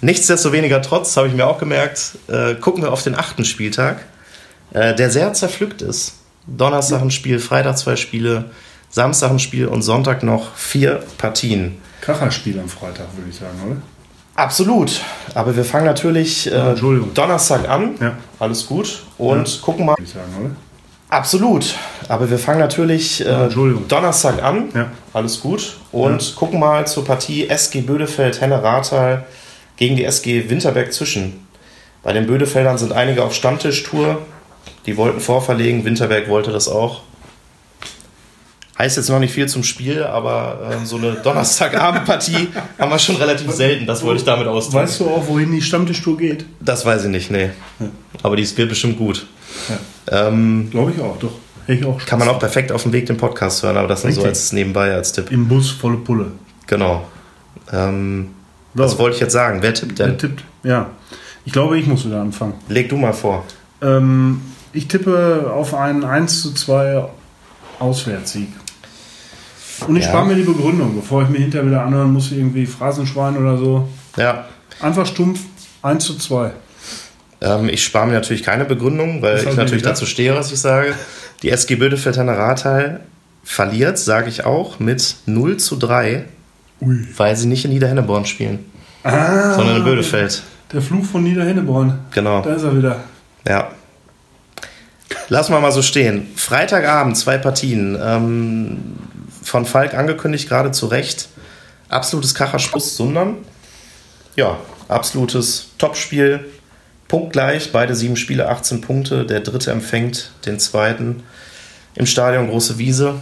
nichtsdestoweniger 0.01 0.81
trotz, 0.81 1.15
habe 1.15 1.27
ich 1.27 1.33
mir 1.33 1.47
auch 1.47 1.59
gemerkt, 1.59 2.17
äh, 2.27 2.55
gucken 2.55 2.83
wir 2.83 2.91
auf 2.91 3.03
den 3.03 3.15
achten 3.15 3.45
Spieltag, 3.45 4.01
äh, 4.73 4.93
der 4.95 5.09
sehr 5.09 5.33
zerpflückt 5.33 5.81
ist. 5.81 6.15
Donnerstag 6.45 7.01
ein 7.01 7.11
Spiel, 7.11 7.39
Freitag 7.39 7.77
zwei 7.77 7.95
Spiele, 7.95 8.45
Samstag 8.89 9.31
ein 9.31 9.39
Spiel 9.39 9.67
und 9.67 9.81
Sonntag 9.81 10.21
noch 10.23 10.53
vier 10.55 11.01
Partien. 11.17 11.77
Kracherspiel 12.01 12.59
am 12.59 12.67
Freitag, 12.67 13.05
würde 13.15 13.29
ich 13.29 13.37
sagen, 13.37 13.57
oder? 13.65 13.81
Absolut. 14.35 14.99
Aber 15.35 15.55
wir 15.55 15.63
fangen 15.63 15.85
natürlich 15.85 16.51
äh, 16.51 16.55
Entschuldigung. 16.55 17.13
Donnerstag 17.13 17.69
an. 17.69 17.91
Ja. 18.01 18.17
Alles 18.39 18.65
gut. 18.65 19.03
Und 19.17 19.47
Ja. 19.47 19.61
gucken 19.61 19.85
mal. 19.85 19.93
Würde 19.93 20.03
ich 20.03 20.09
sagen, 20.09 20.27
oder? 20.39 20.49
Absolut. 21.13 21.75
Aber 22.07 22.27
wir 22.31 22.39
fangen 22.39 22.59
natürlich 22.59 23.23
äh. 23.23 23.47
Donnerstag 23.87 24.41
an. 24.41 24.69
Ja. 24.73 24.91
Alles 25.13 25.39
gut. 25.39 25.77
Und 25.91 26.35
gucken 26.35 26.59
mal 26.59 26.87
zur 26.87 27.05
Partie 27.05 27.47
SG 27.47 27.81
Bödefeld 27.81 28.41
Henne 28.41 28.63
Rathal 28.63 29.23
gegen 29.77 29.95
die 29.95 30.05
SG 30.05 30.49
Winterberg 30.49 30.91
zwischen. 30.91 31.45
Bei 32.01 32.13
den 32.13 32.25
Bödefeldern 32.25 32.79
sind 32.79 32.93
einige 32.93 33.23
auf 33.23 33.35
Stammtischtour. 33.35 34.23
Die 34.87 34.97
wollten 34.97 35.19
vorverlegen. 35.19 35.85
Winterberg 35.85 36.29
wollte 36.29 36.51
das 36.51 36.67
auch. 36.67 37.01
Heißt 38.79 38.97
jetzt 38.97 39.09
noch 39.09 39.19
nicht 39.19 39.33
viel 39.33 39.47
zum 39.47 39.63
Spiel, 39.63 40.03
aber 40.03 40.79
äh, 40.81 40.83
so 40.83 40.97
eine 40.97 41.13
Donnerstagabendpartie 41.13 42.47
haben 42.79 42.89
wir 42.89 42.97
schon 42.97 43.17
relativ 43.17 43.51
selten. 43.51 43.85
Das 43.85 44.01
wollte 44.01 44.21
ich 44.21 44.25
damit 44.25 44.47
ausdrücken. 44.47 44.87
Weißt 44.87 44.99
du 44.99 45.09
auch, 45.09 45.27
wohin 45.27 45.51
die 45.51 45.61
Stammtischtour 45.61 46.17
geht? 46.17 46.47
Das 46.59 46.83
weiß 46.83 47.03
ich 47.03 47.09
nicht, 47.11 47.29
nee. 47.29 47.51
Aber 48.23 48.35
die 48.35 48.57
wird 48.57 48.69
bestimmt 48.69 48.97
gut. 48.97 49.27
Ja. 49.69 49.77
Ähm, 50.13 50.69
Glaube 50.71 50.91
ich 50.91 51.01
auch, 51.01 51.17
doch. 51.17 51.31
Hätte 51.65 51.79
ich 51.79 51.85
auch 51.85 51.97
kann 52.05 52.19
man 52.19 52.27
auch 52.27 52.39
perfekt 52.39 52.71
auf 52.71 52.83
dem 52.83 52.91
Weg 52.93 53.05
den 53.05 53.17
Podcast 53.17 53.63
hören, 53.63 53.77
aber 53.77 53.87
das 53.87 54.03
nur 54.03 54.11
so 54.13 54.23
als 54.23 54.51
nebenbei, 54.51 54.93
als 54.93 55.11
Tipp. 55.13 55.31
Im 55.31 55.47
Bus 55.47 55.71
volle 55.71 55.97
Pulle. 55.97 56.31
Genau. 56.67 57.05
Ähm, 57.71 58.29
So. 58.75 58.83
was 58.83 58.97
wollte 58.99 59.15
ich 59.15 59.21
jetzt 59.21 59.33
sagen? 59.33 59.59
Wer 59.61 59.73
tippt 59.73 59.97
Wer 59.99 60.07
denn? 60.07 60.17
tippt? 60.17 60.43
Ja. 60.63 60.87
Ich 61.45 61.51
glaube, 61.53 61.77
ich 61.79 61.87
muss 61.87 62.05
wieder 62.05 62.21
anfangen. 62.21 62.53
Leg 62.69 62.89
du 62.89 62.97
mal 62.97 63.13
vor. 63.13 63.43
Ähm, 63.81 64.41
ich 64.73 64.87
tippe 64.87 65.51
auf 65.53 65.73
einen 65.73 66.03
1 66.03 66.41
zu 66.41 66.53
2 66.53 67.05
Auswärtssieg. 67.79 68.49
Und 69.87 69.95
ich 69.95 70.03
Ja. 70.03 70.09
spare 70.09 70.25
mir 70.27 70.35
die 70.35 70.43
Begründung, 70.43 70.95
bevor 70.95 71.23
ich 71.23 71.29
mir 71.29 71.39
hinterher 71.39 71.67
wieder 71.67 71.83
anhören 71.83 72.11
muss, 72.13 72.31
irgendwie 72.31 72.65
Phrasenschwein 72.65 73.37
oder 73.37 73.57
so. 73.57 73.87
Ja. 74.17 74.45
Einfach 74.81 75.05
stumpf 75.05 75.39
1 75.81 76.03
zu 76.05 76.17
2. 76.17 76.51
Ähm, 77.43 77.69
ich 77.69 77.83
spare 77.83 78.07
mir 78.07 78.13
natürlich 78.13 78.43
keine 78.43 78.65
Begründung, 78.65 79.21
weil 79.21 79.37
ich 79.37 79.45
natürlich 79.45 79.71
gedacht? 79.71 79.91
dazu 79.91 80.05
stehe, 80.05 80.33
was 80.35 80.51
ich 80.51 80.59
sage. 80.59 80.95
Die 81.41 81.49
SG 81.49 81.75
Bödefeld 81.75 82.17
Henne 82.17 82.37
Rathal 82.37 83.01
verliert, 83.43 83.97
sage 83.99 84.29
ich 84.29 84.45
auch, 84.45 84.79
mit 84.79 85.15
0 85.25 85.57
zu 85.57 85.75
3, 85.75 86.25
Ui. 86.81 87.07
weil 87.17 87.35
sie 87.35 87.47
nicht 87.47 87.65
in 87.65 87.71
Niederhenneborn 87.71 88.25
spielen, 88.25 88.59
Ah, 89.03 89.55
sondern 89.55 89.77
in 89.77 89.83
Bödefeld. 89.83 90.41
Der 90.71 90.81
Fluch 90.81 91.05
von 91.05 91.23
Niederhenneborn. 91.23 91.99
Genau. 92.11 92.41
Da 92.41 92.53
ist 92.53 92.63
er 92.63 92.75
wieder. 92.75 93.03
Ja. 93.47 93.69
Lassen 95.29 95.51
wir 95.53 95.59
mal 95.59 95.71
so 95.71 95.81
stehen. 95.81 96.27
Freitagabend, 96.35 97.17
zwei 97.17 97.37
Partien. 97.37 97.97
Ähm, 98.01 98.77
von 99.43 99.65
Falk 99.65 99.93
angekündigt, 99.93 100.47
gerade 100.47 100.71
zu 100.71 100.87
Recht. 100.87 101.27
Absolutes 101.89 102.33
Kracherspuss, 102.33 102.95
Sundern. 102.95 103.35
Ja, 104.35 104.57
absolutes 104.87 105.67
Topspiel. 105.77 106.45
Punktgleich, 107.13 107.71
beide 107.71 107.93
sieben 107.93 108.15
Spiele, 108.15 108.49
18 108.49 108.81
Punkte. 108.81 109.23
Der 109.23 109.41
dritte 109.41 109.69
empfängt 109.69 110.31
den 110.47 110.57
zweiten. 110.57 111.17
Im 111.93 112.07
Stadion 112.07 112.49
große 112.49 112.79
Wiese. 112.79 113.13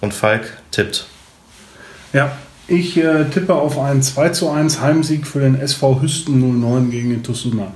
Und 0.00 0.12
Falk 0.12 0.58
tippt. 0.72 1.06
Ja, 2.12 2.32
ich 2.66 2.96
äh, 2.96 3.22
tippe 3.26 3.54
auf 3.54 3.78
einen 3.78 4.02
2 4.02 4.30
zu 4.30 4.50
1 4.50 4.80
Heimsieg 4.80 5.28
für 5.28 5.38
den 5.38 5.54
SV 5.60 6.02
Hüsten 6.02 6.60
09 6.60 6.90
gegen 6.90 7.10
den 7.10 7.22
Tosunan. 7.22 7.68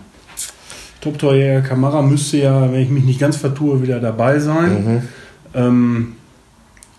Top-Torjäger 1.02 1.61
Kamara 1.61 2.02
müsste 2.02 2.38
ja, 2.38 2.72
wenn 2.72 2.80
ich 2.80 2.90
mich 2.90 3.04
nicht 3.04 3.20
ganz 3.20 3.37
vertue, 3.37 3.80
wieder 3.80 4.00
dabei 4.00 4.40
sein. 4.40 5.09
Ähm, 5.54 6.16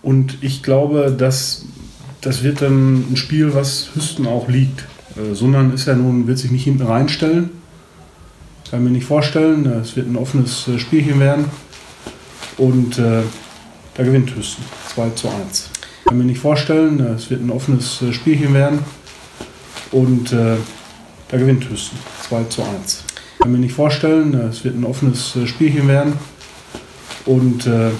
und 0.00 0.38
ich 0.40 0.62
glaube, 0.62 1.14
dass 1.14 1.66
das 2.22 2.42
wird 2.42 2.62
dann 2.62 3.12
ein 3.12 3.16
Spiel, 3.18 3.52
was 3.52 3.90
Hüsten 3.94 4.26
auch 4.26 4.48
liegt. 4.48 4.86
Äh, 5.14 5.34
Sundern 5.34 5.74
ist 5.74 5.86
ja 5.86 5.94
nun, 5.94 6.26
wird 6.26 6.38
sich 6.38 6.50
nicht 6.50 6.64
hinten 6.64 6.86
reinstellen. 6.86 7.61
Kann 8.72 8.84
mir 8.84 8.90
nicht 8.90 9.04
vorstellen. 9.04 9.66
Äh, 9.66 9.80
Es 9.80 9.96
wird 9.96 10.08
ein 10.08 10.16
offenes 10.16 10.66
äh, 10.66 10.78
Spielchen 10.78 11.20
werden. 11.20 11.44
Und 12.56 12.98
äh, 12.98 13.20
da 13.94 14.02
gewinnt 14.02 14.34
Hüsten 14.34 14.64
2 14.94 15.10
zu 15.10 15.28
1. 15.28 15.68
Kann 16.06 16.16
mir 16.16 16.24
nicht 16.24 16.40
vorstellen. 16.40 16.98
Äh, 16.98 17.12
Es 17.12 17.28
wird 17.28 17.42
ein 17.42 17.50
offenes 17.50 18.02
Spielchen 18.12 18.54
werden. 18.54 18.78
Und 19.90 20.32
äh, 20.32 20.56
da 21.28 21.36
gewinnt 21.36 21.68
Hüsten 21.68 21.98
2 22.26 22.44
zu 22.44 22.62
1. 22.62 23.04
Kann 23.40 23.52
mir 23.52 23.58
nicht 23.58 23.74
vorstellen. 23.74 24.32
Es 24.48 24.64
wird 24.64 24.74
ein 24.74 24.84
offenes 24.84 25.36
Spielchen 25.44 25.86
werden. 25.86 26.14
Und 27.26 27.66
äh, 27.66 27.90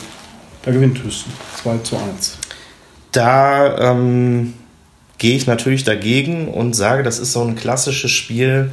da 0.63 0.71
gewinnt 0.71 1.05
Hüsten 1.05 1.33
2 1.63 1.79
zu 1.79 1.97
1. 1.99 2.39
Da 3.11 3.93
ähm, 3.93 4.55
gehe 5.19 5.37
ich 5.37 5.47
natürlich 5.47 5.85
dagegen 5.85 6.49
und 6.49 6.75
sage, 6.75 7.03
das 7.03 7.19
ist 7.19 7.35
so 7.35 7.43
ein 7.43 7.57
klassisches 7.57 8.11
Spiel 8.11 8.73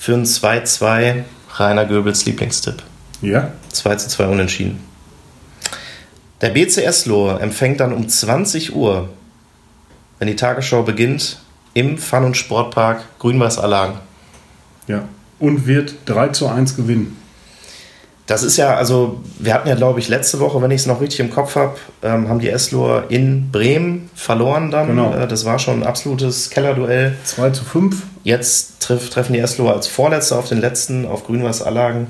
für 0.00 0.14
ein 0.14 0.24
2-2 0.24 1.24
Rainer 1.56 1.84
Goebbels 1.84 2.24
Lieblingstipp. 2.24 2.82
Ja? 3.20 3.52
2 3.70 3.96
zu 3.96 4.08
2 4.08 4.28
unentschieden. 4.28 4.80
Der 6.40 6.48
BCS 6.48 7.04
Lohr 7.04 7.38
empfängt 7.42 7.80
dann 7.80 7.92
um 7.92 8.08
20 8.08 8.74
Uhr, 8.74 9.10
wenn 10.18 10.28
die 10.28 10.36
Tagesschau 10.36 10.84
beginnt, 10.84 11.38
im 11.74 11.98
Fun- 11.98 12.24
und 12.24 12.36
Sportpark 12.38 13.02
Grün-Weiß 13.18 13.58
Allagen. 13.58 13.98
Ja. 14.88 15.06
und 15.38 15.66
wird 15.66 15.94
3 16.06 16.28
zu 16.28 16.48
1 16.48 16.76
gewinnen. 16.76 17.19
Das 18.30 18.44
ist 18.44 18.56
ja, 18.56 18.76
also 18.76 19.20
wir 19.40 19.52
hatten 19.52 19.68
ja, 19.68 19.74
glaube 19.74 19.98
ich, 19.98 20.06
letzte 20.06 20.38
Woche, 20.38 20.62
wenn 20.62 20.70
ich 20.70 20.82
es 20.82 20.86
noch 20.86 21.00
richtig 21.00 21.18
im 21.18 21.30
Kopf 21.30 21.56
habe, 21.56 21.76
ähm, 22.00 22.28
haben 22.28 22.38
die 22.38 22.48
Eslohr 22.48 23.06
in 23.08 23.50
Bremen 23.50 24.08
verloren 24.14 24.70
dann. 24.70 24.86
Genau. 24.86 25.12
Äh, 25.12 25.26
das 25.26 25.44
war 25.44 25.58
schon 25.58 25.80
ein 25.80 25.82
absolutes 25.84 26.48
Kellerduell. 26.48 27.16
2 27.24 27.50
zu 27.50 27.64
5. 27.64 27.96
Jetzt 28.22 28.78
treff, 28.78 29.10
treffen 29.10 29.32
die 29.32 29.40
Eslohr 29.40 29.72
als 29.74 29.88
Vorletzter 29.88 30.38
auf 30.38 30.48
den 30.48 30.60
letzten, 30.60 31.06
auf 31.06 31.26
Grün-Weiß 31.26 31.62
Allagen. 31.62 32.06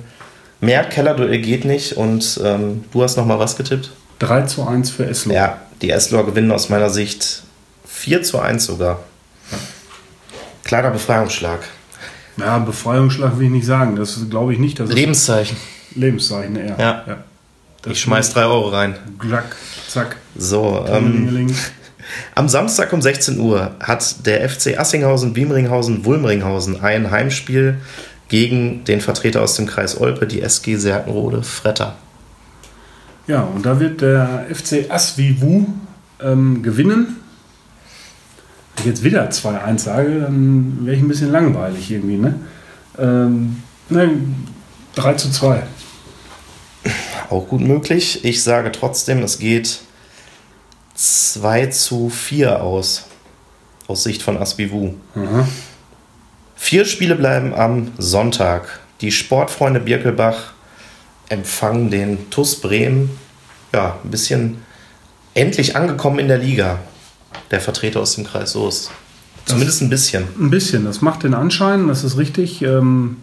Mehr 0.61 0.85
Kellerduell 0.85 1.41
geht 1.41 1.65
nicht 1.65 1.95
und 1.95 2.39
ähm, 2.45 2.85
du 2.93 3.03
hast 3.03 3.17
noch 3.17 3.25
mal 3.25 3.39
was 3.39 3.57
getippt? 3.57 3.91
3 4.19 4.43
zu 4.43 4.69
1 4.69 4.91
für 4.91 5.07
Eslo. 5.07 5.33
Ja, 5.33 5.57
die 5.81 5.89
Eslohr 5.89 6.27
gewinnen 6.27 6.53
aus 6.53 6.69
meiner 6.69 6.91
Sicht 6.91 7.45
4 7.87 8.23
zu 8.25 8.41
1 8.41 8.67
sogar. 8.67 8.99
Klarer 10.65 10.91
Befreiungsschlag. 10.91 11.61
Ja, 12.37 12.59
Befreiungsschlag 12.59 13.39
will 13.39 13.47
ich 13.47 13.53
nicht 13.53 13.67
sagen. 13.67 13.97
Das 13.97 14.21
glaube 14.29 14.53
ich 14.53 14.59
nicht. 14.59 14.79
Lebenszeichen. 14.81 15.57
Lebenszeichen 15.95 16.57
eher. 16.57 16.77
Ja. 16.79 17.05
Das 17.83 17.93
Ich 17.93 18.01
schmeiß 18.01 18.35
3 18.35 18.45
Euro 18.45 18.69
rein. 18.69 18.97
Zack, 19.29 19.57
zack. 19.89 20.17
So, 20.37 20.85
ähm. 20.89 21.55
Am 22.35 22.49
Samstag 22.49 22.93
um 22.93 23.01
16 23.01 23.39
Uhr 23.39 23.73
hat 23.81 24.27
der 24.27 24.49
FC 24.49 24.79
Assinghausen, 24.79 25.33
Biemringhausen, 25.33 26.05
Wulmringhausen 26.05 26.83
ein 26.83 27.11
Heimspiel 27.11 27.77
gegen 28.29 28.85
den 28.85 29.01
Vertreter 29.01 29.43
aus 29.43 29.55
dem 29.55 29.67
Kreis 29.67 30.01
Olpe, 30.01 30.27
die 30.27 30.41
SG 30.41 30.77
Serkenrode 30.77 31.43
Fretter. 31.43 31.97
Ja, 33.27 33.43
und 33.43 33.65
da 33.65 33.79
wird 33.79 34.01
der 34.01 34.47
FC 34.53 34.91
Asvivu 34.91 35.67
ähm, 36.21 36.63
gewinnen. 36.63 37.17
Wenn 38.77 38.85
ich 38.85 38.87
jetzt 38.87 39.05
wieder 39.05 39.29
2-1 39.29 39.79
sage, 39.79 40.21
dann 40.21 40.79
wäre 40.85 40.97
ich 40.97 41.03
ein 41.03 41.09
bisschen 41.09 41.31
langweilig 41.31 41.91
irgendwie. 41.91 42.17
Ne? 42.17 42.35
Ähm, 42.99 43.63
ne, 43.89 44.11
3 44.95 45.15
zu 45.15 45.31
2. 45.31 45.63
Auch 47.31 47.47
gut 47.49 47.61
möglich. 47.61 48.25
Ich 48.25 48.43
sage 48.43 48.73
trotzdem, 48.73 49.23
es 49.23 49.39
geht 49.39 49.81
2 50.95 51.67
zu 51.67 52.11
4 52.11 52.63
aus. 52.63 53.07
Aus 53.87 54.03
Sicht 54.03 54.23
von 54.23 54.37
Asbivu. 54.37 54.95
Aha. 55.15 55.49
Vier 56.57 56.85
Spiele 56.85 57.15
bleiben 57.15 57.55
am 57.55 57.93
Sonntag. 57.97 58.81
Die 59.01 59.13
Sportfreunde 59.13 59.81
Birkelbach 59.81 60.53
empfangen 61.29 61.91
den 61.91 62.31
TUS 62.31 62.61
Bremen. 62.61 63.11
Ja, 63.73 63.99
ein 64.05 64.11
bisschen 64.11 64.59
endlich 65.35 65.77
angekommen 65.77 66.19
in 66.19 66.29
der 66.29 66.39
Liga. 66.39 66.81
Der 67.51 67.61
Vertreter 67.61 68.01
aus 68.01 68.17
dem 68.17 68.25
Kreis 68.25 68.53
Soest. 68.53 68.91
Zumindest 69.47 69.83
ein 69.83 69.91
bisschen. 69.91 70.25
Ein 70.39 70.51
bisschen, 70.51 70.85
das 70.85 71.01
macht 71.01 71.23
den 71.23 71.35
Anschein, 71.35 71.89
das 71.89 72.05
ist 72.05 72.19
richtig. 72.19 72.63
Ähm, 72.63 73.19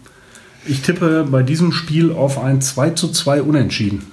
ich 0.68 0.82
tippe 0.82 1.24
bei 1.30 1.42
diesem 1.42 1.72
Spiel 1.72 2.12
auf 2.12 2.38
ein 2.42 2.60
2 2.60 2.90
zu 2.90 3.08
2 3.08 3.42
Unentschieden. 3.42 4.10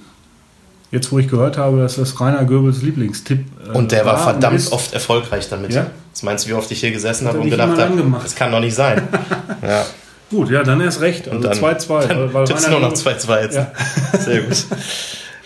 Jetzt, 0.92 1.10
wo 1.12 1.18
ich 1.18 1.28
gehört 1.28 1.58
habe, 1.58 1.78
dass 1.78 1.96
das 1.96 2.18
Rainer 2.20 2.44
Goebbels 2.44 2.82
Lieblingstipp 2.82 3.44
äh, 3.68 3.76
Und 3.76 3.92
der 3.92 4.06
war 4.06 4.18
verdammt 4.18 4.56
ist. 4.56 4.72
oft 4.72 4.92
erfolgreich 4.94 5.48
damit. 5.48 5.72
Ja? 5.74 5.90
Was 6.12 6.22
meinst 6.22 6.44
du, 6.46 6.50
wie 6.50 6.54
oft 6.54 6.70
ich 6.70 6.80
hier 6.80 6.92
gesessen 6.92 7.26
habe 7.26 7.40
und 7.40 7.50
gedacht 7.50 7.76
habe, 7.78 8.02
das 8.22 8.34
kann 8.36 8.52
doch 8.52 8.60
nicht 8.60 8.74
sein. 8.74 9.02
ja. 9.62 9.84
Gut, 10.30 10.50
ja, 10.50 10.62
dann 10.62 10.80
erst 10.80 11.00
recht. 11.00 11.26
Also 11.28 11.36
Und 11.36 11.44
dann, 11.44 11.58
2-2. 11.58 12.06
dann 12.06 12.18
weil- 12.18 12.34
weil 12.34 12.44
tippst 12.46 12.66
du 12.66 12.70
nur 12.70 12.80
noch 12.80 12.92
Goebbels- 12.92 13.26
2-2 13.26 13.42
jetzt. 13.42 13.56
Ja. 13.56 13.72
Sehr 14.18 14.42
gut. 14.42 14.64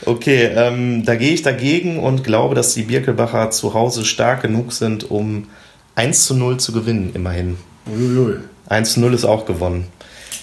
Okay, 0.07 0.51
ähm, 0.55 1.05
da 1.05 1.15
gehe 1.17 1.33
ich 1.33 1.43
dagegen 1.43 1.99
und 1.99 2.23
glaube, 2.25 2.55
dass 2.55 2.75
die 2.75 2.83
Birkelbacher 2.83 3.51
zu 3.51 3.75
Hause 3.75 4.05
stark 4.05 4.43
genug 4.43 4.73
sind, 4.73 5.11
um 5.11 5.47
1 5.95 6.27
zu 6.27 6.35
0 6.35 6.59
zu 6.59 6.73
gewinnen, 6.73 7.11
immerhin. 7.15 7.57
Uiuiui. 7.87 8.37
1 8.69 8.93
zu 8.95 9.01
0 9.01 9.13
ist 9.15 9.25
auch 9.25 9.45
gewonnen. 9.47 9.87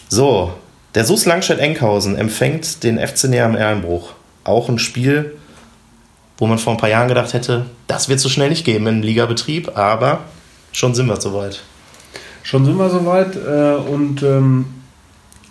So, 0.10 0.54
der 0.96 1.06
SUS 1.06 1.26
Langstedt-Enkhausen 1.26 2.16
empfängt 2.16 2.84
den 2.84 2.98
FC 2.98 3.26
Neheim 3.26 3.56
Erlenbruch. 3.56 4.14
Auch 4.44 4.70
ein 4.70 4.80
Spiel, 4.80 5.36
wo 6.38 6.48
man 6.48 6.60
vor 6.60 6.74
ein 6.74 6.80
paar 6.80 6.90
Jahren 6.90 7.10
gedacht 7.10 7.34
hätte, 7.34 7.66
das 7.88 8.08
wird 8.08 8.20
so 8.20 8.30
schnell 8.30 8.50
nicht 8.50 8.66
geben 8.66 8.88
im 8.88 9.02
Ligabetrieb, 9.02 9.78
aber 9.78 10.22
schon 10.72 10.96
sind 10.96 11.08
wir 11.08 11.20
soweit. 11.20 11.62
Schon 12.44 12.64
sind 12.64 12.78
wir 12.78 12.90
soweit. 12.90 13.36
Äh, 13.36 13.76
und 13.76 14.24
ähm, 14.24 14.66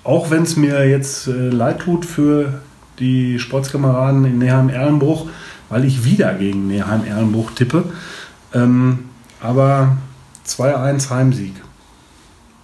auch 0.04 0.30
wenn 0.30 0.44
es 0.44 0.56
mir 0.56 0.88
jetzt 0.88 1.26
äh, 1.26 1.32
leid 1.32 1.80
tut 1.80 2.06
für 2.06 2.60
die 2.98 3.38
Sportskameraden 3.38 4.24
in 4.24 4.38
Neheim-Erlenbruch, 4.38 5.28
weil 5.68 5.84
ich 5.84 6.04
wieder 6.04 6.32
gegen 6.32 6.68
Neheim-Erlenbruch 6.68 7.50
tippe. 7.50 7.84
Ähm, 8.54 9.10
aber 9.42 9.98
2-1 10.46 11.10
Heimsieg. 11.10 11.52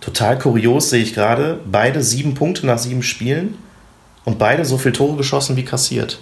Total 0.02 0.36
kurios 0.36 0.90
sehe 0.90 1.02
ich 1.02 1.14
gerade. 1.14 1.60
Beide 1.64 2.02
sieben 2.02 2.34
Punkte 2.34 2.66
nach 2.66 2.78
sieben 2.78 3.02
Spielen 3.02 3.54
und 4.24 4.38
beide 4.38 4.64
so 4.64 4.76
viele 4.76 4.92
Tore 4.92 5.16
geschossen 5.16 5.56
wie 5.56 5.64
kassiert. 5.64 6.20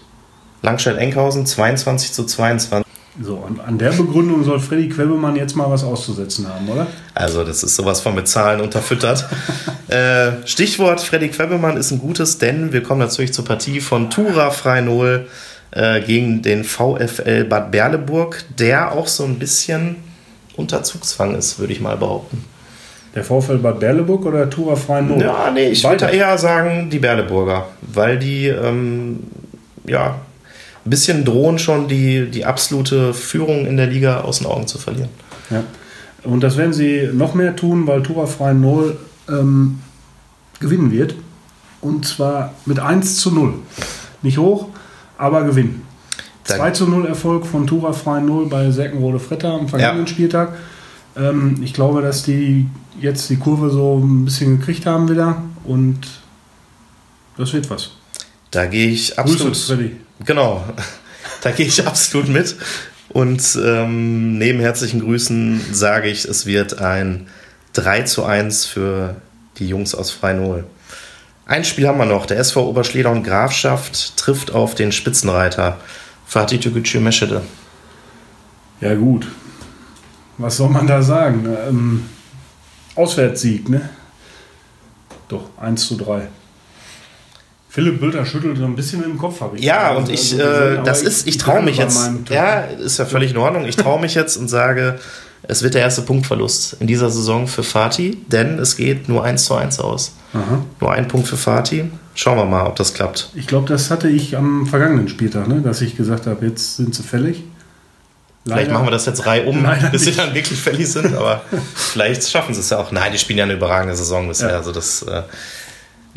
Langstedt-Enkhausen 0.63 1.47
22 1.47 2.13
zu 2.13 2.25
22. 2.25 2.87
So, 3.23 3.43
an, 3.43 3.59
an 3.67 3.79
der 3.79 3.91
Begründung 3.91 4.45
soll 4.45 4.61
Freddy 4.61 4.89
Quebemann 4.89 5.35
jetzt 5.35 5.57
mal 5.57 5.69
was 5.71 5.83
auszusetzen 5.83 6.47
haben, 6.47 6.69
oder? 6.69 6.87
Also, 7.15 7.43
das 7.43 7.63
ist 7.63 7.75
sowas 7.75 8.01
von 8.01 8.15
mit 8.15 8.29
Zahlen 8.29 8.61
unterfüttert. 8.61 9.29
äh, 9.89 10.47
Stichwort 10.47 11.01
Freddy 11.01 11.29
Quebemann 11.29 11.77
ist 11.77 11.91
ein 11.91 11.99
gutes, 11.99 12.39
denn 12.39 12.73
wir 12.73 12.83
kommen 12.83 13.01
natürlich 13.01 13.33
zur 13.33 13.45
Partie 13.45 13.81
von 13.81 14.11
Tura 14.11 14.51
Freinol 14.51 15.27
äh, 15.71 16.03
gegen 16.03 16.43
den 16.43 16.65
VfL 16.65 17.45
Bad 17.45 17.73
Berleburg, 17.73 18.45
der 18.59 18.93
auch 18.93 19.09
so 19.09 19.25
ein 19.25 19.39
bisschen 19.39 19.97
unter 20.57 20.83
Zugzwang 20.83 21.35
ist, 21.35 21.59
würde 21.59 21.73
ich 21.73 21.81
mal 21.81 21.97
behaupten. 21.97 22.45
Der 23.15 23.25
VfL 23.25 23.59
Bad 23.59 23.81
Berleburg 23.81 24.25
oder 24.27 24.49
Tura 24.49 24.77
Freien 24.77 25.09
Not? 25.09 25.21
Ja, 25.21 25.51
nee, 25.53 25.69
ich 25.71 25.83
würde 25.83 26.05
Weiter. 26.05 26.13
eher 26.13 26.39
sagen 26.39 26.89
die 26.91 26.99
Berleburger, 27.01 27.67
weil 27.83 28.19
die 28.19 28.47
ähm, 28.47 29.21
ja 29.87 30.17
ein 30.85 30.91
bisschen 30.91 31.25
drohen 31.25 31.59
schon 31.59 31.89
die, 31.89 32.31
die 32.31 32.45
absolute 32.47 33.13
Führung 33.13 33.67
in 33.67 33.77
der 33.77 33.87
Liga 33.89 34.21
aus 34.21 34.39
den 34.39 34.47
Augen 34.47 34.67
zu 34.67 34.79
verlieren. 34.79 35.11
Ja. 35.51 35.65
Und 36.23 36.43
das 36.43 36.57
werden 36.57 36.73
sie 36.73 37.09
noch 37.13 37.35
mehr 37.35 37.57
tun, 37.57 37.87
weil 37.87 38.03
Tura 38.03 38.27
Freien 38.27 38.61
Null 38.61 38.97
ähm, 39.29 39.81
gewinnen 40.61 40.93
wird. 40.93 41.15
Und 41.81 42.07
zwar 42.07 42.55
mit 42.67 42.79
1 42.79 43.17
zu 43.17 43.33
0. 43.35 43.55
Nicht 44.23 44.39
hoch, 44.39 44.69
aber 45.19 45.45
gewinnen. 45.45 45.83
Da- 46.47 46.57
2 46.57 46.71
zu 46.73 46.87
0 46.89 47.07
Erfolg 47.07 47.47
von 47.47 47.67
Tura 47.67 47.93
Freien 47.93 48.27
Null 48.27 48.47
bei 48.49 48.71
Serkenrode 48.71 49.19
Fretter 49.19 49.53
am 49.53 49.67
vergangenen 49.69 50.07
Ja. 50.07 50.13
Spieltag. 50.13 50.53
Ähm, 51.17 51.61
ich 51.63 51.75
glaube, 51.75 52.03
dass 52.03 52.23
die 52.23 52.69
jetzt 53.01 53.29
die 53.31 53.37
Kurve 53.37 53.71
so 53.71 53.99
ein 53.99 54.25
bisschen 54.25 54.59
gekriegt 54.59 54.87
haben 54.87 55.09
wieder. 55.09 55.43
Und 55.65 56.01
das 57.37 57.53
wird 57.53 57.71
was. 57.71 57.91
Da 58.51 58.67
gehe 58.67 58.89
ich 58.89 59.17
Grüße, 59.17 59.19
absolut. 59.19 59.57
Freddy. 59.57 59.97
Genau, 60.25 60.65
da 61.43 61.51
gehe 61.51 61.67
ich 61.67 61.87
absolut 61.87 62.29
mit. 62.29 62.57
Und 63.09 63.59
ähm, 63.63 64.39
neben 64.39 64.61
herzlichen 64.61 65.01
Grüßen 65.01 65.61
sage 65.73 66.09
ich, 66.09 66.25
es 66.25 66.47
wird 66.47 66.81
ein 66.81 67.27
3 67.73 68.03
zu 68.03 68.25
1 68.25 68.67
für 68.67 69.17
die 69.59 69.69
Jungs 69.69 69.95
aus 69.95 70.11
Freinol. 70.11 70.65
Ein 71.47 71.65
Spiel 71.65 71.89
haben 71.89 71.99
wir 71.99 72.07
noch. 72.07 72.27
Der 72.27 72.39
SV 72.39 72.69
Oberschledern 72.69 73.25
Grafschaft 73.25 74.17
trifft 74.17 74.53
auf 74.53 74.77
den 74.77 74.93
Spitzenreiter 74.93 75.79
Fatih 76.25 76.59
Tükücü 76.59 77.01
Meschede. 77.01 77.43
Ja, 78.81 78.95
gut. 78.95 79.27
Was 80.41 80.57
soll 80.57 80.71
man 80.71 80.87
da 80.87 81.03
sagen? 81.03 81.47
Ähm, 81.69 82.05
Auswärtssieg, 82.95 83.69
ne? 83.69 83.91
Doch, 85.29 85.51
1 85.61 85.87
zu 85.87 85.97
3. 85.97 86.29
Philipp 87.69 88.01
Bülter 88.01 88.25
schüttelt 88.25 88.57
so 88.57 88.65
ein 88.65 88.75
bisschen 88.75 89.05
im 89.05 89.19
Kopf, 89.19 89.41
habe 89.43 89.59
ich. 89.59 89.65
Ja, 89.65 89.93
und 89.93 90.09
ich, 90.09 90.33
also 90.33 90.39
gesehen, 90.39 90.79
äh, 90.79 90.83
das 90.83 91.03
ist, 91.03 91.29
ich 91.29 91.37
traue 91.37 91.63
mich 91.63 91.77
jetzt. 91.77 92.11
Ja, 92.31 92.63
ist 92.63 92.99
ja 92.99 93.05
völlig 93.05 93.31
in 93.31 93.37
Ordnung. 93.37 93.67
Ich 93.67 93.77
traue 93.77 94.01
mich 94.01 94.15
jetzt 94.15 94.39
und 94.39 94.49
sage, 94.49 94.99
es 95.43 95.63
wird 95.63 95.75
der 95.75 95.83
erste 95.83 96.03
Punktverlust 96.03 96.79
in 96.81 96.87
dieser 96.87 97.11
Saison 97.11 97.47
für 97.47 97.63
Fatih, 97.63 98.17
denn 98.27 98.59
es 98.59 98.77
geht 98.77 99.09
nur 99.09 99.23
1 99.23 99.45
zu 99.45 99.55
1 99.55 99.79
aus. 99.79 100.15
Aha. 100.33 100.65
Nur 100.81 100.93
ein 100.93 101.07
Punkt 101.07 101.29
für 101.29 101.37
Fatih. 101.37 101.85
Schauen 102.15 102.39
wir 102.39 102.45
mal, 102.47 102.67
ob 102.67 102.77
das 102.77 102.95
klappt. 102.95 103.31
Ich 103.35 103.47
glaube, 103.47 103.69
das 103.69 103.91
hatte 103.91 104.09
ich 104.09 104.37
am 104.37 104.67
vergangenen 104.67 105.09
Spieltag, 105.09 105.49
ne? 105.49 105.61
dass 105.61 105.81
ich 105.81 105.97
gesagt 105.97 106.27
habe, 106.27 106.47
jetzt 106.47 106.77
sind 106.77 106.95
sie 106.95 107.03
fällig. 107.03 107.45
Vielleicht 108.53 108.71
machen 108.71 108.87
wir 108.87 108.91
das 108.91 109.07
jetzt 109.07 109.27
reihum, 109.27 109.63
Leider 109.63 109.91
bis 109.91 110.05
sie 110.05 110.13
dann 110.13 110.35
wirklich 110.35 110.59
fällig 110.59 110.91
sind, 110.91 111.15
aber 111.15 111.43
vielleicht 111.75 112.29
schaffen 112.29 112.55
sie 112.55 112.61
es 112.61 112.71
ja 112.71 112.79
auch. 112.79 112.93
Nein, 112.93 113.13
die 113.13 113.19
spielen 113.19 113.39
ja 113.39 113.45
eine 113.45 113.55
überragende 113.55 113.97
Saison 113.97 114.29
bisher. 114.29 114.51
Ja. 114.51 114.57
Also 114.57 114.73
das, 114.73 115.03
äh, 115.03 115.23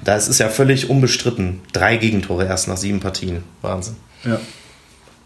das 0.04 0.28
ist 0.28 0.40
ja 0.40 0.50
völlig 0.50 0.90
unbestritten. 0.90 1.62
Drei 1.72 1.98
Gegentore 1.98 2.46
erst 2.46 2.68
nach 2.68 2.78
sieben 2.78 3.00
Partien. 3.00 3.44
Wahnsinn. 3.62 3.96
Ja. 4.24 4.40